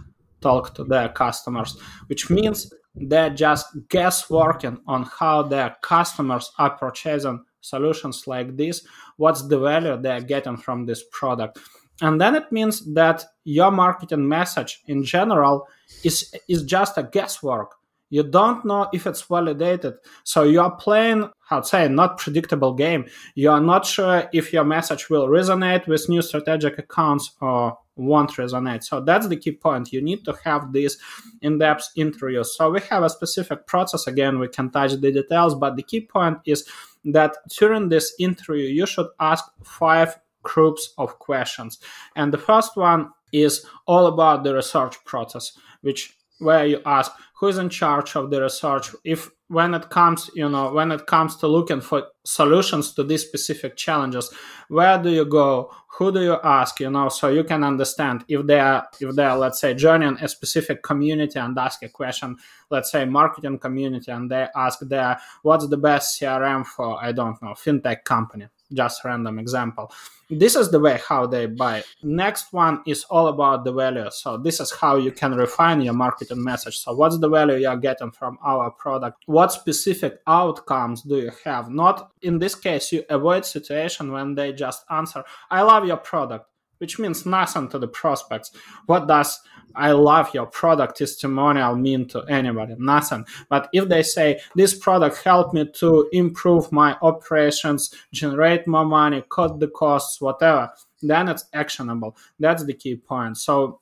talked 0.40 0.76
to 0.76 0.84
their 0.84 1.08
customers, 1.08 1.78
which 2.08 2.28
means 2.30 2.72
they're 2.94 3.30
just 3.30 3.66
guessworking 3.88 4.80
on 4.86 5.04
how 5.04 5.42
their 5.42 5.76
customers 5.82 6.50
are 6.58 6.76
purchasing 6.76 7.44
solutions 7.60 8.26
like 8.26 8.56
this, 8.56 8.86
what's 9.16 9.46
the 9.48 9.58
value 9.58 9.96
they're 9.96 10.20
getting 10.20 10.56
from 10.56 10.86
this 10.86 11.04
product. 11.10 11.58
And 12.02 12.20
then 12.20 12.34
it 12.34 12.52
means 12.52 12.92
that 12.94 13.24
your 13.44 13.70
marketing 13.70 14.28
message 14.28 14.82
in 14.86 15.02
general 15.02 15.66
is, 16.04 16.34
is 16.48 16.62
just 16.62 16.98
a 16.98 17.02
guesswork 17.02 17.76
you 18.10 18.22
don't 18.22 18.64
know 18.64 18.88
if 18.92 19.06
it's 19.06 19.22
validated. 19.22 19.94
So 20.24 20.44
you 20.44 20.60
are 20.60 20.74
playing, 20.76 21.28
how 21.46 21.60
to 21.60 21.66
say, 21.66 21.88
not 21.88 22.18
predictable 22.18 22.74
game. 22.74 23.06
You 23.36 23.50
are 23.50 23.60
not 23.60 23.86
sure 23.86 24.28
if 24.32 24.52
your 24.52 24.64
message 24.64 25.08
will 25.08 25.28
resonate 25.28 25.86
with 25.86 26.08
new 26.08 26.20
strategic 26.20 26.76
accounts 26.78 27.32
or 27.40 27.78
won't 27.94 28.32
resonate. 28.32 28.82
So 28.82 29.00
that's 29.00 29.28
the 29.28 29.36
key 29.36 29.52
point. 29.52 29.92
You 29.92 30.02
need 30.02 30.24
to 30.24 30.36
have 30.44 30.72
these 30.72 30.98
in-depth 31.42 31.90
interviews. 31.96 32.56
So 32.56 32.70
we 32.70 32.80
have 32.90 33.04
a 33.04 33.08
specific 33.08 33.66
process. 33.66 34.06
Again, 34.06 34.38
we 34.38 34.48
can 34.48 34.70
touch 34.70 34.92
the 34.92 35.12
details, 35.12 35.54
but 35.54 35.76
the 35.76 35.84
key 35.84 36.00
point 36.00 36.38
is 36.44 36.68
that 37.04 37.36
during 37.58 37.88
this 37.88 38.12
interview, 38.18 38.66
you 38.66 38.84
should 38.84 39.06
ask 39.20 39.44
five 39.62 40.18
groups 40.42 40.94
of 40.98 41.18
questions. 41.20 41.78
And 42.16 42.32
the 42.32 42.38
first 42.38 42.76
one 42.76 43.10
is 43.32 43.64
all 43.86 44.06
about 44.06 44.44
the 44.44 44.54
research 44.54 44.96
process, 45.04 45.52
which 45.82 46.16
where 46.38 46.66
you 46.66 46.80
ask 46.84 47.12
who's 47.38 47.58
in 47.58 47.68
charge 47.68 48.16
of 48.16 48.30
the 48.30 48.40
research? 48.40 48.94
If 49.04 49.30
when 49.48 49.74
it 49.74 49.88
comes 49.90 50.30
you 50.34 50.48
know 50.48 50.72
when 50.72 50.90
it 50.90 51.06
comes 51.06 51.36
to 51.36 51.46
looking 51.46 51.80
for 51.80 52.04
solutions 52.24 52.92
to 52.94 53.04
these 53.04 53.22
specific 53.22 53.76
challenges 53.76 54.32
where 54.68 55.00
do 55.00 55.10
you 55.10 55.24
go? 55.24 55.70
Who 55.98 56.12
do 56.12 56.20
you 56.22 56.36
ask 56.42 56.80
you 56.80 56.90
know 56.90 57.08
so 57.08 57.28
you 57.28 57.44
can 57.44 57.62
understand 57.64 58.24
if 58.28 58.46
they 58.46 58.58
are 58.58 58.86
if 59.00 59.14
they 59.14 59.24
are 59.24 59.38
let's 59.38 59.60
say 59.60 59.74
joining 59.74 60.18
a 60.20 60.28
specific 60.28 60.82
community 60.82 61.38
and 61.38 61.56
ask 61.58 61.82
a 61.82 61.88
question 61.88 62.36
let's 62.70 62.90
say 62.90 63.04
marketing 63.04 63.58
community 63.58 64.10
and 64.10 64.30
they 64.30 64.48
ask 64.54 64.80
there 64.82 65.18
what's 65.42 65.66
the 65.68 65.76
best 65.76 66.20
crm 66.20 66.66
for 66.66 67.02
i 67.02 67.12
don't 67.12 67.40
know 67.40 67.54
fintech 67.54 68.04
company 68.04 68.46
just 68.72 69.04
random 69.04 69.38
example. 69.38 69.92
This 70.28 70.56
is 70.56 70.72
the 70.72 70.80
way 70.80 70.98
how 71.08 71.26
they 71.26 71.46
buy. 71.46 71.84
Next 72.02 72.52
one 72.52 72.82
is 72.84 73.04
all 73.04 73.28
about 73.28 73.64
the 73.64 73.72
value. 73.72 74.10
So 74.10 74.36
this 74.36 74.58
is 74.58 74.72
how 74.72 74.96
you 74.96 75.12
can 75.12 75.36
refine 75.36 75.80
your 75.80 75.94
marketing 75.94 76.42
message. 76.42 76.78
So 76.78 76.94
what's 76.94 77.18
the 77.18 77.28
value 77.28 77.58
you're 77.58 77.76
getting 77.76 78.10
from 78.10 78.36
our 78.44 78.72
product? 78.72 79.22
What 79.26 79.52
specific 79.52 80.18
outcomes 80.26 81.02
do 81.02 81.18
you 81.18 81.30
have? 81.44 81.70
Not 81.70 82.10
in 82.22 82.38
this 82.40 82.56
case 82.56 82.92
you 82.92 83.04
avoid 83.08 83.44
situation 83.44 84.12
when 84.12 84.34
they 84.34 84.52
just 84.52 84.84
answer 84.90 85.22
i 85.50 85.62
love 85.62 85.86
your 85.86 85.96
product 85.96 86.46
which 86.78 86.98
means 86.98 87.26
nothing 87.26 87.68
to 87.68 87.78
the 87.78 87.88
prospects. 87.88 88.52
What 88.86 89.08
does 89.08 89.40
I 89.74 89.92
love 89.92 90.32
your 90.34 90.46
product 90.46 90.98
testimonial 90.98 91.76
mean 91.76 92.08
to 92.08 92.22
anybody? 92.24 92.74
Nothing. 92.78 93.26
But 93.48 93.68
if 93.72 93.88
they 93.88 94.02
say 94.02 94.40
this 94.54 94.74
product 94.74 95.22
helped 95.22 95.54
me 95.54 95.70
to 95.74 96.08
improve 96.12 96.72
my 96.72 96.96
operations, 97.02 97.94
generate 98.12 98.66
more 98.66 98.84
money, 98.84 99.24
cut 99.30 99.60
the 99.60 99.68
costs, 99.68 100.20
whatever, 100.20 100.70
then 101.02 101.28
it's 101.28 101.44
actionable. 101.52 102.16
That's 102.38 102.64
the 102.64 102.74
key 102.74 102.96
point. 102.96 103.36
So 103.38 103.80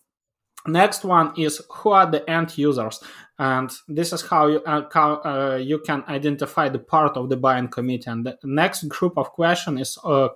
next 0.67 1.05
one 1.05 1.33
is 1.37 1.61
who 1.71 1.91
are 1.91 2.11
the 2.11 2.29
end 2.29 2.57
users? 2.57 3.01
And 3.39 3.71
this 3.89 4.13
is 4.13 4.23
how 4.23 4.47
you, 4.47 4.63
uh, 4.65 4.83
how, 4.93 5.15
uh, 5.25 5.57
you 5.57 5.81
can 5.81 6.05
identify 6.07 6.69
the 6.69 6.79
part 6.79 7.17
of 7.17 7.29
the 7.29 7.37
buying 7.37 7.67
committee. 7.67 8.09
And 8.09 8.25
the 8.25 8.39
next 8.45 8.85
group 8.89 9.19
of 9.19 9.31
questions 9.31 9.81
is 9.81 9.99
uh, 10.05 10.29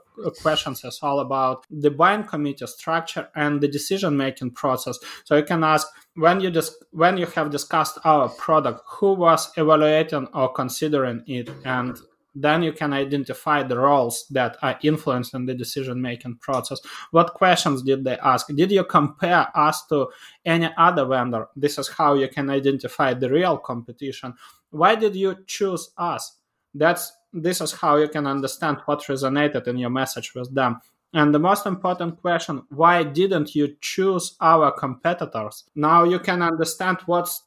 questions 0.42 0.85
is 0.85 0.99
all 1.00 1.20
about 1.20 1.64
the 1.70 1.90
buying 1.90 2.25
committee 2.25 2.66
structure 2.66 3.28
and 3.37 3.61
the 3.61 3.68
decision 3.68 4.16
making 4.16 4.50
process. 4.50 4.99
So 5.25 5.37
you 5.37 5.44
can 5.44 5.62
ask 5.62 5.87
when 6.14 6.40
you 6.40 6.50
dis- 6.50 6.82
when 6.90 7.18
you 7.18 7.26
have 7.26 7.50
discussed 7.50 7.99
our 8.04 8.28
product 8.28 8.82
who 8.87 9.14
was 9.14 9.52
evaluating 9.56 10.26
or 10.35 10.52
considering 10.52 11.23
it? 11.28 11.49
And 11.64 11.97
then 12.40 12.62
you 12.62 12.73
can 12.73 12.92
identify 12.92 13.62
the 13.62 13.78
roles 13.78 14.26
that 14.30 14.57
are 14.62 14.78
influenced 14.83 15.35
in 15.35 15.47
the 15.47 15.54
decision 15.54 16.00
making 16.00 16.37
process. 16.37 16.80
What 17.11 17.35
questions 17.35 17.83
did 17.83 18.04
they 18.04 18.16
ask? 18.18 18.47
Did 18.54 18.71
you 18.71 18.85
compare 18.85 19.49
us 19.54 19.87
to 19.87 20.09
any 20.45 20.71
other 20.76 21.04
vendor? 21.04 21.49
This 21.57 21.78
is 21.78 21.88
how 21.88 22.14
you 22.14 22.28
can 22.28 22.49
identify 22.50 23.14
the 23.14 23.30
real 23.30 23.59
competition. 23.59 24.35
Why 24.71 24.95
did 24.95 25.16
you 25.16 25.37
choose 25.47 25.90
us? 25.97 26.37
That's 26.75 27.12
this 27.33 27.61
is 27.61 27.73
how 27.73 27.97
you 27.97 28.09
can 28.09 28.26
understand 28.26 28.78
what 28.87 29.00
resonated 29.00 29.66
in 29.66 29.76
your 29.78 29.90
message 29.90 30.35
with 30.35 30.54
them. 30.54 30.80
And 31.12 31.35
the 31.35 31.38
most 31.38 31.66
important 31.66 32.21
question, 32.21 32.62
why 32.68 33.02
didn't 33.02 33.54
you 33.54 33.76
choose 33.80 34.37
our 34.40 34.71
competitors? 34.73 35.64
Now 35.75 36.04
you 36.04 36.18
can 36.18 36.42
understand 36.42 36.99
what's 37.07 37.42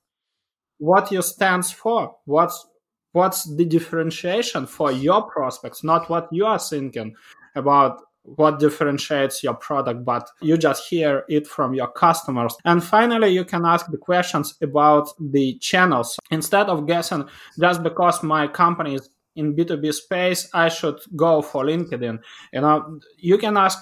what 0.80 1.12
you 1.12 1.22
stands 1.22 1.72
for, 1.72 2.16
what's 2.26 2.66
what's 3.14 3.44
the 3.56 3.66
differentiation 3.66 4.66
for 4.66 4.92
your 4.92 5.24
prospects 5.24 5.84
not 5.84 6.10
what 6.10 6.28
you 6.32 6.46
are 6.46 6.60
thinking 6.60 7.14
about 7.56 8.02
what 8.24 8.60
differentiates 8.60 9.44
your 9.44 9.56
product 9.56 10.06
but 10.06 10.30
you 10.42 10.58
just 10.58 10.88
hear 10.88 11.24
it 11.28 11.48
from 11.48 11.74
your 11.74 11.88
customers. 11.92 12.56
And 12.66 12.84
finally 12.84 13.30
you 13.30 13.46
can 13.46 13.66
ask 13.66 13.90
the 13.90 13.98
questions 13.98 14.56
about 14.62 15.10
the 15.20 15.58
channels. 15.60 16.20
Instead 16.30 16.68
of 16.68 16.86
guessing 16.86 17.28
just 17.60 17.84
because 17.84 18.22
my 18.24 18.48
company 18.48 18.96
is 18.96 19.10
in 19.36 19.56
b2b 19.56 19.94
space 19.94 20.50
i 20.54 20.68
should 20.68 21.00
go 21.16 21.42
for 21.42 21.64
linkedin. 21.64 22.20
You 22.54 22.62
know 22.62 23.00
you 23.18 23.38
can 23.38 23.58
ask 23.58 23.80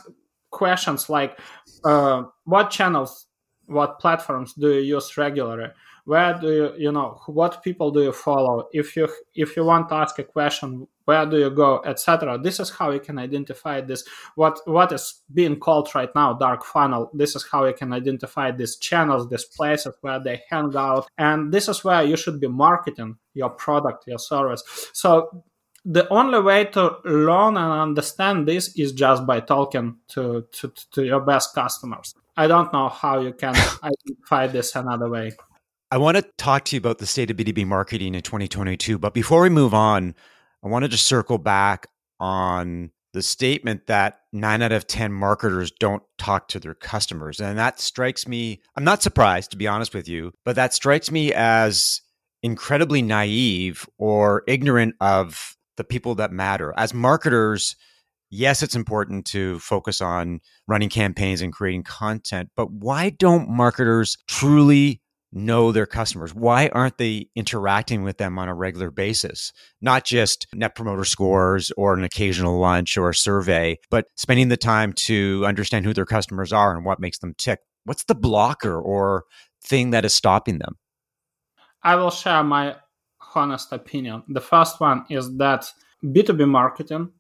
questions 0.52 1.10
like 1.10 1.40
uh, 1.84 2.24
what 2.46 2.70
channels 2.70 3.28
what 3.66 4.00
platforms 4.00 4.54
do 4.54 4.74
you 4.74 4.96
use 4.96 5.18
regularly 5.18 5.70
where 6.10 6.34
do 6.42 6.50
you 6.60 6.68
you 6.86 6.92
know 6.92 7.22
what 7.28 7.62
people 7.62 7.92
do 7.92 8.02
you 8.02 8.12
follow 8.12 8.68
if 8.72 8.96
you 8.96 9.08
if 9.36 9.56
you 9.56 9.64
want 9.64 9.88
to 9.88 9.94
ask 9.94 10.18
a 10.18 10.24
question 10.24 10.88
where 11.06 11.26
do 11.32 11.38
you 11.38 11.52
go 11.52 11.82
etc 11.86 12.36
this 12.42 12.60
is 12.60 12.70
how 12.72 12.90
you 12.90 13.00
can 13.00 13.20
identify 13.20 13.80
this 13.80 14.04
what 14.34 14.60
what 14.66 14.92
is 14.92 15.22
being 15.32 15.56
called 15.66 15.88
right 15.94 16.14
now 16.16 16.34
dark 16.34 16.66
funnel 16.66 17.12
this 17.14 17.36
is 17.36 17.46
how 17.52 17.64
you 17.66 17.74
can 17.74 17.94
identify 17.94 18.50
these 18.50 18.76
channels 18.78 19.30
these 19.30 19.46
places 19.46 19.94
where 20.02 20.20
they 20.20 20.42
hang 20.50 20.76
out 20.76 21.08
and 21.20 21.54
this 21.54 21.68
is 21.68 21.84
where 21.84 22.04
you 22.04 22.18
should 22.18 22.40
be 22.40 22.48
marketing 22.48 23.16
your 23.36 23.52
product 23.52 24.08
your 24.08 24.20
service 24.20 24.64
so 24.94 25.44
the 25.86 26.08
only 26.10 26.42
way 26.42 26.66
to 26.66 26.98
learn 27.06 27.56
and 27.56 27.72
understand 27.88 28.48
this 28.48 28.76
is 28.78 28.92
just 28.92 29.26
by 29.26 29.40
talking 29.40 29.98
to, 30.10 30.46
to, 30.52 30.74
to 30.92 31.06
your 31.06 31.22
best 31.22 31.56
customers. 31.56 32.14
I 32.36 32.48
don't 32.48 32.72
know 32.74 32.90
how 32.90 33.22
you 33.22 33.32
can 33.32 33.56
identify 33.84 34.48
this 34.48 34.76
another 34.76 35.10
way. 35.10 35.32
I 35.92 35.98
want 35.98 36.18
to 36.18 36.26
talk 36.38 36.66
to 36.66 36.76
you 36.76 36.78
about 36.78 37.00
the 37.00 37.08
state 37.08 37.32
of 37.32 37.38
B2B 37.38 37.66
marketing 37.66 38.14
in 38.14 38.22
2022. 38.22 39.00
But 39.00 39.16
before 39.16 39.42
we 39.42 39.50
move 39.50 39.74
on, 39.74 40.14
I 40.64 40.68
wanted 40.68 40.92
to 40.92 40.98
circle 40.98 41.40
back 41.40 41.88
on 42.20 42.92
the 43.14 43.24
statement 43.24 43.88
that 43.88 44.20
nine 44.32 44.62
out 44.62 44.72
of 44.72 44.86
10 44.86 45.12
marketers 45.12 45.72
don't 45.72 46.04
talk 46.20 46.48
to 46.50 46.60
their 46.60 46.76
customers. 46.76 47.40
And 47.40 47.58
that 47.58 47.80
strikes 47.80 48.28
me, 48.28 48.62
I'm 48.76 48.84
not 48.84 49.02
surprised, 49.02 49.50
to 49.50 49.58
be 49.58 49.68
honest 49.68 49.96
with 49.96 50.08
you, 50.08 50.32
but 50.46 50.56
that 50.58 50.76
strikes 50.76 51.10
me 51.10 51.34
as 51.34 52.02
incredibly 52.44 53.02
naive 53.02 53.90
or 53.98 54.44
ignorant 54.46 54.94
of 55.02 55.56
the 55.78 55.84
people 55.84 56.14
that 56.16 56.32
matter. 56.32 56.72
As 56.78 56.94
marketers, 56.94 57.76
yes, 58.30 58.62
it's 58.62 58.76
important 58.76 59.26
to 59.28 59.58
focus 59.58 60.02
on 60.02 60.40
running 60.68 60.90
campaigns 60.90 61.42
and 61.42 61.52
creating 61.52 61.82
content, 61.82 62.52
but 62.56 62.70
why 62.72 63.10
don't 63.10 63.50
marketers 63.50 64.18
truly 64.28 65.02
know 65.32 65.72
their 65.72 65.86
customers? 65.86 66.34
Why 66.34 66.70
aren't 66.70 66.98
they 66.98 67.28
interacting 67.36 68.04
with 68.04 68.18
them 68.18 68.40
on 68.40 68.50
a 68.50 68.56
regular 68.56 68.92
basis? 68.92 69.52
Not 69.82 70.06
just 70.06 70.48
net 70.54 70.76
promoter 70.76 71.06
scores 71.06 71.72
or 71.78 71.94
an 71.94 72.04
occasional 72.04 72.60
lunch 72.60 72.98
or 72.98 73.10
a 73.10 73.16
survey, 73.16 73.80
but 73.90 74.08
spending 74.16 74.50
the 74.50 74.58
time 74.58 74.94
to 74.94 75.44
understand 75.46 75.86
who 75.86 75.94
their 75.94 76.06
customers 76.06 76.52
are 76.52 76.76
and 76.76 76.86
what 76.86 77.00
makes 77.00 77.20
them 77.20 77.36
tick. 77.38 77.60
What's 77.86 78.04
the 78.04 78.16
blocker 78.16 78.80
or 78.80 79.26
thing 79.64 79.92
that 79.92 80.06
is 80.06 80.14
stopping 80.14 80.60
them? 80.60 80.78
I 81.84 81.96
will 81.96 82.12
share 82.12 82.44
my 82.44 82.76
honest 83.36 83.72
opinion. 83.72 84.24
The 84.28 84.42
first 84.42 84.80
one 84.80 85.06
is 85.10 85.38
that 85.38 85.72
B2B 86.04 86.48
marketing 86.48 87.12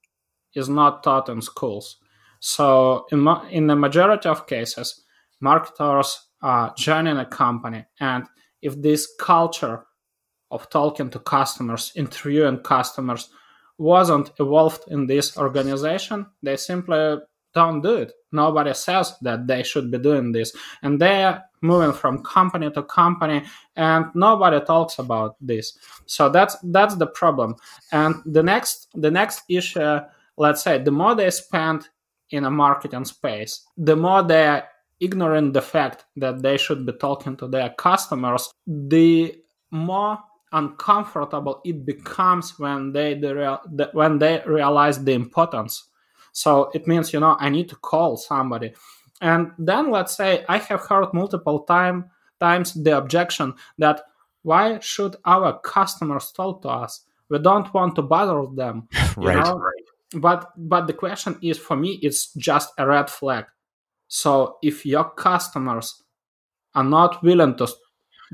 is 0.53 0.69
not 0.69 1.03
taught 1.03 1.29
in 1.29 1.41
schools. 1.41 1.97
So, 2.39 3.05
in, 3.11 3.27
in 3.51 3.67
the 3.67 3.75
majority 3.75 4.29
of 4.29 4.47
cases, 4.47 5.03
marketers 5.41 6.28
are 6.41 6.73
joining 6.77 7.17
a 7.17 7.25
company, 7.25 7.85
and 7.99 8.25
if 8.61 8.81
this 8.81 9.13
culture 9.19 9.85
of 10.51 10.69
talking 10.69 11.09
to 11.11 11.19
customers, 11.19 11.91
interviewing 11.95 12.59
customers, 12.59 13.29
wasn't 13.77 14.31
evolved 14.39 14.83
in 14.89 15.07
this 15.07 15.37
organization, 15.37 16.25
they 16.43 16.57
simply 16.57 17.17
don't 17.53 17.81
do 17.81 17.95
it. 17.95 18.13
Nobody 18.31 18.73
says 18.73 19.15
that 19.21 19.47
they 19.47 19.63
should 19.63 19.89
be 19.89 19.97
doing 19.97 20.31
this. 20.31 20.55
And 20.83 21.01
they're 21.01 21.43
moving 21.61 21.93
from 21.93 22.23
company 22.23 22.69
to 22.71 22.83
company 22.83 23.43
and 23.75 24.05
nobody 24.13 24.63
talks 24.65 24.99
about 24.99 25.35
this. 25.41 25.77
So 26.05 26.29
that's 26.29 26.57
that's 26.63 26.95
the 26.95 27.07
problem. 27.07 27.55
And 27.91 28.15
the 28.25 28.43
next 28.43 28.87
the 28.93 29.09
next 29.09 29.43
issue, 29.49 29.99
let's 30.37 30.61
say 30.61 30.77
the 30.77 30.91
more 30.91 31.15
they 31.15 31.29
spend 31.31 31.87
in 32.31 32.45
a 32.45 32.51
marketing 32.51 33.05
space, 33.05 33.65
the 33.77 33.95
more 33.95 34.21
they're 34.23 34.67
ignoring 35.01 35.51
the 35.51 35.61
fact 35.61 36.05
that 36.17 36.41
they 36.41 36.57
should 36.57 36.85
be 36.85 36.93
talking 36.93 37.37
to 37.37 37.47
their 37.47 37.69
customers, 37.69 38.51
the 38.67 39.35
more 39.71 40.19
uncomfortable 40.51 41.61
it 41.63 41.85
becomes 41.85 42.57
when 42.57 42.91
they 42.91 43.13
when 43.93 44.17
they 44.17 44.41
realize 44.47 45.03
the 45.03 45.13
importance 45.13 45.89
so 46.31 46.71
it 46.73 46.87
means, 46.87 47.13
you 47.13 47.19
know, 47.19 47.35
I 47.39 47.49
need 47.49 47.69
to 47.69 47.75
call 47.75 48.17
somebody. 48.17 48.73
And 49.21 49.51
then 49.57 49.91
let's 49.91 50.15
say 50.15 50.45
I 50.47 50.57
have 50.57 50.81
heard 50.81 51.13
multiple 51.13 51.61
time, 51.61 52.09
times 52.39 52.73
the 52.73 52.97
objection 52.97 53.55
that 53.77 54.01
why 54.43 54.79
should 54.79 55.17
our 55.25 55.59
customers 55.59 56.31
talk 56.31 56.61
to 56.61 56.69
us? 56.69 57.03
We 57.29 57.39
don't 57.39 57.71
want 57.73 57.95
to 57.95 58.01
bother 58.01 58.45
them. 58.55 58.87
right. 59.17 59.43
Know? 59.43 59.61
But 60.13 60.51
but 60.57 60.87
the 60.87 60.93
question 60.93 61.37
is 61.41 61.57
for 61.57 61.75
me, 61.75 61.99
it's 62.01 62.33
just 62.33 62.71
a 62.77 62.87
red 62.87 63.09
flag. 63.09 63.45
So 64.09 64.57
if 64.61 64.85
your 64.85 65.11
customers 65.11 66.03
are 66.75 66.83
not 66.83 67.23
willing 67.23 67.55
to 67.57 67.67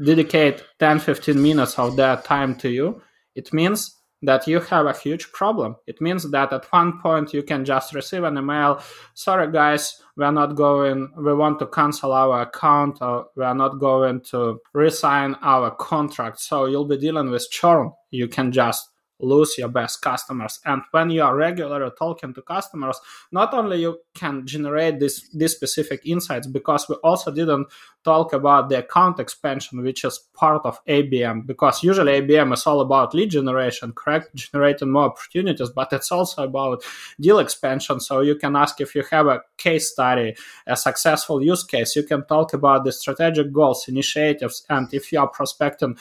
dedicate 0.04 0.64
10 0.80 1.00
15 1.00 1.42
minutes 1.42 1.78
of 1.78 1.96
their 1.96 2.18
time 2.18 2.56
to 2.56 2.70
you, 2.70 3.02
it 3.36 3.54
means 3.54 3.96
that 4.22 4.48
you 4.48 4.60
have 4.60 4.86
a 4.86 4.94
huge 4.94 5.32
problem. 5.32 5.76
It 5.86 6.02
means 6.02 6.30
that 6.32 6.54
at 6.54 6.72
one 6.72 7.00
point 7.02 7.34
you 7.34 7.44
can 7.44 7.66
just 7.66 7.94
receive 7.94 8.24
an 8.24 8.38
email, 8.38 8.82
sorry 9.14 9.52
guys, 9.52 10.02
we're 10.16 10.32
not 10.32 10.56
going, 10.56 11.12
we 11.18 11.34
want 11.34 11.60
to 11.60 11.68
cancel 11.68 12.14
our 12.14 12.42
account 12.44 13.02
or 13.02 13.28
we 13.36 13.44
are 13.44 13.54
not 13.54 13.80
going 13.80 14.22
to 14.32 14.60
resign 14.74 15.36
our 15.42 15.72
contract. 15.72 16.40
So 16.40 16.66
you'll 16.66 16.88
be 16.88 16.98
dealing 16.98 17.30
with 17.30 17.52
churn. 17.52 17.92
You 18.12 18.28
can 18.28 18.52
just 18.52 18.90
lose 19.19 19.58
your 19.58 19.69
best 19.69 20.01
customers. 20.01 20.60
And 20.65 20.82
when 20.91 21.10
you 21.10 21.23
are 21.23 21.36
regularly 21.36 21.91
talking 21.97 22.34
to 22.34 22.41
customers 22.41 22.99
not 23.32 23.54
only 23.54 23.82
you 23.82 23.99
can 24.13 24.45
generate 24.45 24.99
this 24.99 25.30
these 25.30 25.54
specific 25.54 26.01
insights 26.06 26.47
because 26.47 26.88
we 26.89 26.95
also 26.95 27.32
didn't 27.32 27.67
talk 28.04 28.34
about 28.34 28.69
the 28.69 28.80
account 28.80 29.19
expansion 29.19 29.82
which 29.82 30.04
is 30.04 30.19
part 30.36 30.63
of 30.63 30.80
abm 30.86 31.45
because 31.45 31.84
usually 31.84 32.21
abm 32.21 32.54
is 32.54 32.67
all 32.67 32.82
about 32.82 33.13
lead 33.13 33.30
generation 33.30 33.93
correct? 33.93 34.36
Generating 34.36 34.91
more 34.91 35.06
opportunities 35.06 35.69
but 35.69 35.91
it's 35.93 36.12
also 36.12 36.43
about 36.43 36.84
deal 37.19 37.39
expansion. 37.39 37.99
So 37.99 38.21
you 38.21 38.36
can 38.36 38.56
ask 38.56 38.82
if 38.82 38.95
you 38.95 39.04
have 39.12 39.28
a 39.28 39.41
case 39.58 39.91
study 39.91 40.36
a 40.67 40.75
successful 40.75 41.41
use 41.41 41.63
case. 41.63 41.95
You 41.95 42.04
can 42.04 42.25
talk 42.25 42.54
about 42.54 42.84
the 42.84 42.91
strategic 42.91 43.51
goals 43.51 43.88
initiatives 43.88 44.65
and 44.69 44.93
if 44.93 45.12
you 45.12 45.19
are 45.19 45.28
prospecting 45.28 45.97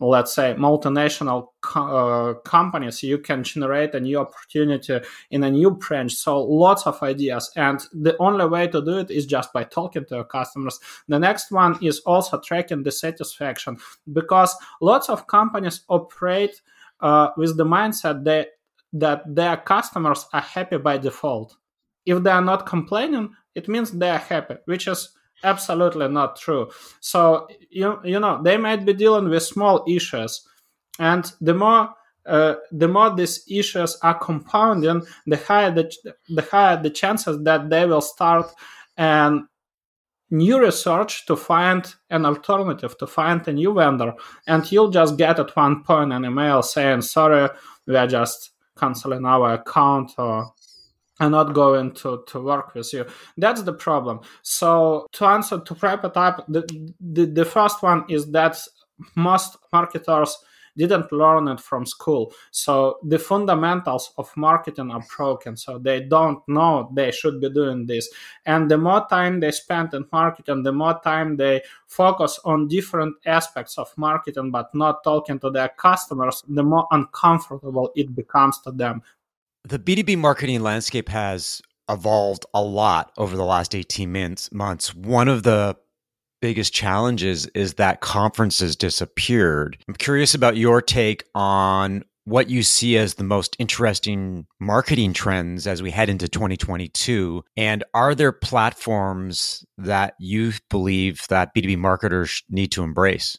let's 0.00 0.34
say 0.34 0.54
multinational 0.58 1.48
co- 1.60 1.96
uh, 1.96 2.34
companies 2.48 3.02
you 3.02 3.18
can 3.18 3.44
generate 3.44 3.94
a 3.94 4.00
new 4.00 4.18
opportunity 4.18 4.98
in 5.30 5.44
a 5.44 5.50
new 5.50 5.70
branch. 5.72 6.14
So 6.14 6.42
lots 6.42 6.86
of 6.86 7.02
ideas. 7.02 7.50
And 7.56 7.80
the 7.92 8.16
only 8.18 8.46
way 8.46 8.66
to 8.68 8.82
do 8.82 8.98
it 8.98 9.10
is 9.10 9.26
just 9.26 9.52
by 9.52 9.64
talking 9.64 10.04
to 10.06 10.16
your 10.16 10.24
customers. 10.24 10.80
The 11.08 11.18
next 11.18 11.52
one 11.52 11.78
is 11.82 12.00
also 12.00 12.40
tracking 12.40 12.82
the 12.82 12.92
satisfaction 12.92 13.78
because 14.12 14.56
lots 14.80 15.08
of 15.08 15.26
companies 15.26 15.82
operate 15.88 16.60
uh, 17.00 17.28
with 17.36 17.56
the 17.56 17.64
mindset 17.64 18.24
that 18.24 18.48
that 18.92 19.22
their 19.32 19.56
customers 19.56 20.26
are 20.32 20.40
happy 20.40 20.76
by 20.76 20.98
default. 20.98 21.56
If 22.04 22.24
they 22.24 22.30
are 22.30 22.42
not 22.42 22.66
complaining 22.66 23.34
it 23.54 23.68
means 23.68 23.90
they 23.90 24.10
are 24.10 24.18
happy 24.18 24.54
which 24.64 24.86
is 24.86 25.10
absolutely 25.42 26.08
not 26.08 26.36
true. 26.36 26.70
So 27.00 27.48
you, 27.70 27.98
you 28.04 28.20
know 28.20 28.42
they 28.42 28.56
might 28.56 28.84
be 28.84 28.92
dealing 28.92 29.28
with 29.28 29.42
small 29.42 29.84
issues. 29.88 30.46
And 30.98 31.30
the 31.40 31.54
more 31.54 31.90
uh, 32.26 32.56
the 32.72 32.88
more 32.88 33.14
these 33.14 33.44
issues 33.48 33.96
are 34.02 34.18
compounding 34.18 35.02
the 35.26 35.36
higher 35.36 35.70
the, 35.70 35.90
the 36.28 36.42
higher 36.42 36.80
the 36.80 36.90
chances 36.90 37.42
that 37.44 37.70
they 37.70 37.86
will 37.86 38.02
start 38.02 38.52
and 38.96 39.42
new 40.30 40.60
research 40.60 41.26
to 41.26 41.34
find 41.34 41.94
an 42.10 42.24
alternative 42.24 42.96
to 42.98 43.06
find 43.06 43.46
a 43.48 43.52
new 43.52 43.74
vendor. 43.74 44.12
And 44.46 44.70
you'll 44.70 44.90
just 44.90 45.16
get 45.16 45.40
at 45.40 45.56
one 45.56 45.82
point 45.82 46.12
an 46.12 46.24
email 46.24 46.62
saying 46.62 47.02
sorry 47.02 47.48
we 47.86 47.96
are 47.96 48.06
just 48.06 48.50
canceling 48.78 49.24
our 49.24 49.54
account 49.54 50.12
or 50.18 50.52
and 51.20 51.32
not 51.32 51.52
going 51.52 51.92
to, 51.92 52.24
to 52.26 52.40
work 52.40 52.74
with 52.74 52.92
you. 52.92 53.04
That's 53.36 53.62
the 53.62 53.74
problem. 53.74 54.20
So 54.42 55.06
to 55.12 55.26
answer 55.26 55.60
to 55.60 55.76
wrap 55.80 56.04
it 56.04 56.16
up, 56.16 56.44
the, 56.48 56.92
the, 56.98 57.26
the 57.26 57.44
first 57.44 57.82
one 57.82 58.04
is 58.08 58.30
that 58.32 58.58
most 59.14 59.58
marketers 59.72 60.36
didn't 60.76 61.12
learn 61.12 61.48
it 61.48 61.60
from 61.60 61.84
school. 61.84 62.32
So 62.50 62.98
the 63.02 63.18
fundamentals 63.18 64.12
of 64.16 64.34
marketing 64.36 64.90
are 64.90 65.02
broken. 65.16 65.56
So 65.56 65.78
they 65.78 66.00
don't 66.00 66.46
know 66.48 66.90
they 66.94 67.10
should 67.10 67.40
be 67.40 67.50
doing 67.50 67.86
this. 67.86 68.08
And 68.46 68.70
the 68.70 68.78
more 68.78 69.06
time 69.10 69.40
they 69.40 69.50
spend 69.50 69.92
in 69.94 70.06
marketing, 70.12 70.62
the 70.62 70.72
more 70.72 70.98
time 71.02 71.36
they 71.36 71.62
focus 71.86 72.38
on 72.44 72.68
different 72.68 73.16
aspects 73.26 73.76
of 73.78 73.92
marketing, 73.98 74.52
but 74.52 74.74
not 74.74 75.04
talking 75.04 75.38
to 75.40 75.50
their 75.50 75.68
customers, 75.68 76.42
the 76.48 76.62
more 76.62 76.86
uncomfortable 76.92 77.90
it 77.94 78.14
becomes 78.14 78.60
to 78.60 78.70
them 78.70 79.02
the 79.64 79.78
B2B 79.78 80.18
marketing 80.18 80.62
landscape 80.62 81.08
has 81.08 81.60
evolved 81.88 82.46
a 82.54 82.62
lot 82.62 83.12
over 83.18 83.36
the 83.36 83.44
last 83.44 83.74
18 83.74 84.36
months. 84.52 84.94
One 84.94 85.28
of 85.28 85.42
the 85.42 85.76
biggest 86.40 86.72
challenges 86.72 87.46
is 87.48 87.74
that 87.74 88.00
conferences 88.00 88.76
disappeared. 88.76 89.76
I'm 89.88 89.94
curious 89.94 90.34
about 90.34 90.56
your 90.56 90.80
take 90.80 91.24
on 91.34 92.04
what 92.24 92.48
you 92.48 92.62
see 92.62 92.96
as 92.96 93.14
the 93.14 93.24
most 93.24 93.56
interesting 93.58 94.46
marketing 94.60 95.12
trends 95.12 95.66
as 95.66 95.82
we 95.82 95.90
head 95.90 96.08
into 96.08 96.28
2022 96.28 97.42
and 97.56 97.82
are 97.92 98.14
there 98.14 98.30
platforms 98.30 99.64
that 99.78 100.14
you 100.20 100.52
believe 100.68 101.26
that 101.28 101.54
B2B 101.54 101.76
marketers 101.78 102.42
need 102.48 102.70
to 102.72 102.82
embrace? 102.82 103.36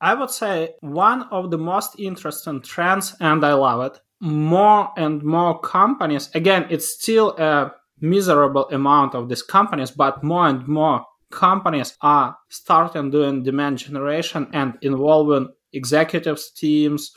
I 0.00 0.14
would 0.14 0.30
say 0.30 0.74
one 0.80 1.22
of 1.30 1.50
the 1.50 1.56
most 1.56 1.98
interesting 1.98 2.60
trends, 2.60 3.16
and 3.20 3.42
I 3.44 3.54
love 3.54 3.92
it. 3.92 4.00
More 4.24 4.90
and 4.96 5.22
more 5.22 5.60
companies, 5.60 6.30
again, 6.34 6.66
it's 6.70 6.94
still 7.00 7.36
a 7.36 7.72
miserable 8.00 8.68
amount 8.70 9.14
of 9.14 9.28
these 9.28 9.42
companies, 9.42 9.90
but 9.90 10.24
more 10.24 10.48
and 10.48 10.66
more 10.66 11.04
companies 11.30 11.96
are 12.00 12.36
starting 12.48 13.10
doing 13.10 13.42
demand 13.42 13.78
generation 13.78 14.48
and 14.52 14.78
involving 14.80 15.48
executives 15.72 16.50
teams 16.52 17.12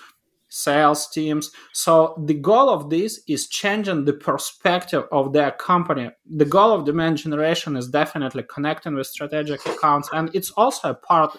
sales 0.49 1.09
teams. 1.09 1.51
So 1.73 2.15
the 2.25 2.33
goal 2.33 2.69
of 2.69 2.89
this 2.89 3.21
is 3.27 3.47
changing 3.47 4.05
the 4.05 4.13
perspective 4.13 5.03
of 5.11 5.33
their 5.33 5.51
company. 5.51 6.09
The 6.25 6.45
goal 6.45 6.71
of 6.71 6.85
demand 6.85 7.17
generation 7.17 7.75
is 7.75 7.89
definitely 7.89 8.43
connecting 8.43 8.95
with 8.95 9.07
strategic 9.07 9.65
accounts 9.65 10.09
and 10.13 10.29
it's 10.33 10.51
also 10.51 10.91
a 10.91 10.93
part 10.93 11.37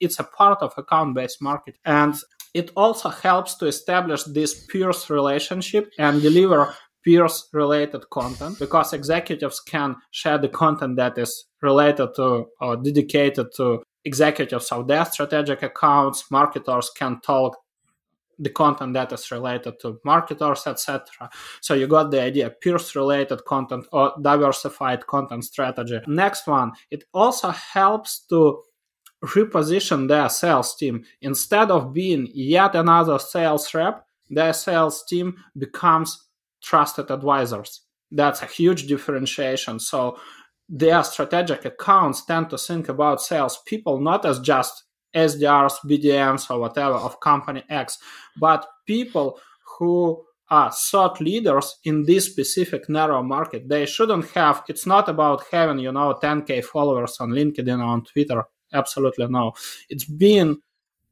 it's 0.00 0.18
a 0.18 0.24
part 0.24 0.60
of 0.62 0.74
account 0.76 1.14
based 1.14 1.40
market. 1.40 1.76
And 1.84 2.14
it 2.54 2.70
also 2.76 3.08
helps 3.08 3.54
to 3.56 3.66
establish 3.66 4.24
this 4.24 4.66
peers 4.66 5.08
relationship 5.10 5.90
and 5.98 6.22
deliver 6.22 6.74
peers 7.04 7.48
related 7.52 8.08
content 8.10 8.58
because 8.58 8.92
executives 8.92 9.60
can 9.60 9.96
share 10.10 10.38
the 10.38 10.48
content 10.48 10.96
that 10.96 11.18
is 11.18 11.46
related 11.60 12.14
to 12.14 12.46
or 12.60 12.76
dedicated 12.76 13.46
to 13.56 13.82
executives 14.04 14.70
of 14.72 14.86
their 14.86 15.04
strategic 15.04 15.62
accounts. 15.62 16.30
Marketers 16.30 16.90
can 16.96 17.20
talk 17.20 17.56
the 18.38 18.50
content 18.50 18.94
that 18.94 19.12
is 19.12 19.30
related 19.30 19.78
to 19.78 20.00
marketers 20.04 20.66
etc 20.66 21.28
so 21.60 21.74
you 21.74 21.86
got 21.86 22.10
the 22.10 22.20
idea 22.20 22.50
peers 22.50 22.96
related 22.96 23.44
content 23.44 23.86
or 23.92 24.12
diversified 24.20 25.06
content 25.06 25.44
strategy. 25.44 26.00
Next 26.06 26.46
one 26.46 26.72
it 26.90 27.04
also 27.12 27.50
helps 27.50 28.24
to 28.30 28.62
reposition 29.24 30.08
their 30.08 30.28
sales 30.28 30.74
team 30.76 31.04
instead 31.20 31.70
of 31.70 31.92
being 31.92 32.28
yet 32.32 32.74
another 32.74 33.18
sales 33.18 33.72
rep 33.72 34.04
their 34.32 34.52
sales 34.52 35.04
team 35.04 35.36
becomes 35.56 36.28
trusted 36.62 37.10
advisors. 37.10 37.82
That's 38.10 38.42
a 38.42 38.46
huge 38.46 38.86
differentiation. 38.86 39.78
So 39.78 40.18
their 40.68 41.04
strategic 41.04 41.64
accounts 41.66 42.24
tend 42.24 42.50
to 42.50 42.58
think 42.58 42.88
about 42.88 43.20
salespeople 43.20 44.00
not 44.00 44.24
as 44.24 44.40
just 44.40 44.84
SDRs, 45.14 45.74
BDMs, 45.84 46.50
or 46.50 46.58
whatever 46.60 46.94
of 46.94 47.20
company 47.20 47.62
X, 47.68 47.98
but 48.38 48.66
people 48.86 49.38
who 49.78 50.24
are 50.48 50.72
thought 50.72 51.20
leaders 51.20 51.76
in 51.84 52.04
this 52.04 52.26
specific 52.26 52.88
narrow 52.88 53.22
market. 53.22 53.68
They 53.68 53.86
shouldn't 53.86 54.30
have, 54.30 54.62
it's 54.68 54.86
not 54.86 55.08
about 55.08 55.44
having, 55.50 55.78
you 55.78 55.92
know, 55.92 56.18
10K 56.22 56.64
followers 56.64 57.18
on 57.20 57.30
LinkedIn 57.30 57.78
or 57.78 57.84
on 57.84 58.04
Twitter. 58.04 58.44
Absolutely 58.72 59.26
no. 59.28 59.52
It's 59.88 60.04
being 60.04 60.60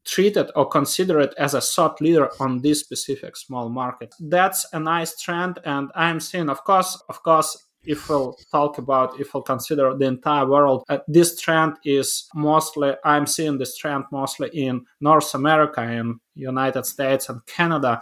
treated 0.05 0.51
or 0.57 0.66
considered 0.66 1.35
as 1.37 1.55
a 1.55 1.61
thought 1.61 2.01
leader 2.01 2.31
on 2.40 2.62
this 2.62 2.81
specific 2.81 3.37
small 3.37 3.68
market. 3.68 4.14
That's 4.18 4.66
a 4.73 4.81
nice 4.81 5.20
trend, 5.20 5.59
and 5.64 5.90
I'm 5.94 6.20
seeing, 6.20 6.49
of 6.49 6.64
course, 6.64 7.01
of 7.09 7.23
course, 7.23 7.70
if 7.85 8.09
we'll 8.09 8.37
talk 8.51 8.79
about 8.79 9.18
if 9.18 9.33
we'll 9.33 9.42
consider 9.42 9.96
the 9.96 10.05
entire 10.05 10.46
world 10.46 10.85
uh, 10.88 10.99
this 11.09 11.40
trend 11.40 11.75
is 11.85 12.29
mostly 12.35 12.92
i'm 13.05 13.27
seeing 13.27 13.57
this 13.57 13.77
trend 13.77 14.05
mostly 14.12 14.49
in 14.53 14.85
north 15.01 15.35
america 15.35 15.83
in 15.83 16.20
united 16.35 16.85
states 16.85 17.29
and 17.29 17.44
canada 17.46 18.01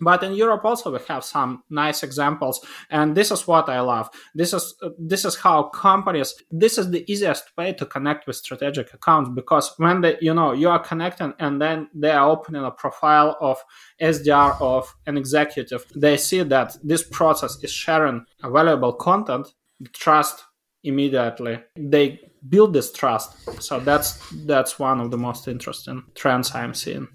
but 0.00 0.22
in 0.22 0.34
europe 0.34 0.64
also 0.64 0.92
we 0.92 0.98
have 1.08 1.24
some 1.24 1.62
nice 1.70 2.02
examples 2.02 2.64
and 2.90 3.16
this 3.16 3.30
is 3.30 3.46
what 3.46 3.68
i 3.68 3.80
love. 3.80 4.10
This 4.34 4.52
is 4.52 4.74
this 4.98 5.24
is 5.24 5.36
how 5.36 5.64
companies 5.64 6.34
this 6.50 6.78
is 6.78 6.90
the 6.90 7.10
easiest 7.10 7.56
way 7.56 7.72
to 7.74 7.86
connect 7.86 8.26
with 8.26 8.36
strategic 8.36 8.92
accounts 8.94 9.30
because 9.30 9.72
when 9.78 10.00
they 10.00 10.16
you 10.20 10.34
know 10.34 10.52
you 10.52 10.68
are 10.68 10.78
connecting 10.78 11.32
and 11.38 11.60
then 11.60 11.88
they 11.94 12.10
are 12.10 12.28
opening 12.30 12.64
a 12.64 12.70
profile 12.70 13.36
of 13.40 13.58
sdr 14.00 14.60
of 14.60 14.94
an 15.06 15.16
executive 15.16 15.84
they 15.94 16.16
see 16.16 16.42
that 16.42 16.76
this 16.82 17.02
process 17.02 17.62
is 17.62 17.70
sharing 17.70 18.24
valuable 18.42 18.92
content 18.92 19.46
trust 19.92 20.44
immediately. 20.86 21.58
They 21.76 22.20
build 22.48 22.72
this 22.72 22.92
trust. 22.92 23.62
So 23.62 23.80
that's 23.80 24.22
that's 24.46 24.78
one 24.78 25.00
of 25.00 25.10
the 25.10 25.18
most 25.18 25.48
interesting 25.48 26.04
trends 26.14 26.54
i'm 26.54 26.74
seeing 26.74 27.08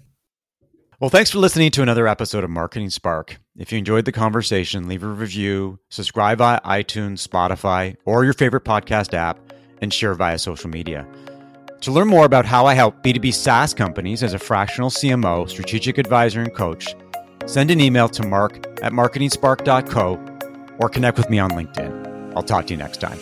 well, 1.02 1.10
thanks 1.10 1.32
for 1.32 1.40
listening 1.40 1.68
to 1.72 1.82
another 1.82 2.06
episode 2.06 2.44
of 2.44 2.50
Marketing 2.50 2.88
Spark. 2.88 3.40
If 3.56 3.72
you 3.72 3.78
enjoyed 3.78 4.04
the 4.04 4.12
conversation, 4.12 4.86
leave 4.86 5.02
a 5.02 5.08
review, 5.08 5.80
subscribe 5.88 6.38
via 6.38 6.60
iTunes, 6.60 7.26
Spotify, 7.26 7.96
or 8.04 8.22
your 8.22 8.34
favorite 8.34 8.62
podcast 8.62 9.12
app, 9.12 9.40
and 9.80 9.92
share 9.92 10.14
via 10.14 10.38
social 10.38 10.70
media. 10.70 11.04
To 11.80 11.90
learn 11.90 12.06
more 12.06 12.24
about 12.24 12.46
how 12.46 12.66
I 12.66 12.74
help 12.74 13.02
B2B 13.02 13.34
SaaS 13.34 13.74
companies 13.74 14.22
as 14.22 14.32
a 14.32 14.38
fractional 14.38 14.90
CMO, 14.90 15.50
strategic 15.50 15.98
advisor, 15.98 16.40
and 16.40 16.54
coach, 16.54 16.94
send 17.46 17.72
an 17.72 17.80
email 17.80 18.08
to 18.10 18.24
mark 18.24 18.64
at 18.80 18.92
marketingspark.co 18.92 20.76
or 20.78 20.88
connect 20.88 21.18
with 21.18 21.28
me 21.28 21.40
on 21.40 21.50
LinkedIn. 21.50 22.32
I'll 22.36 22.44
talk 22.44 22.68
to 22.68 22.74
you 22.74 22.78
next 22.78 23.00
time. 23.00 23.18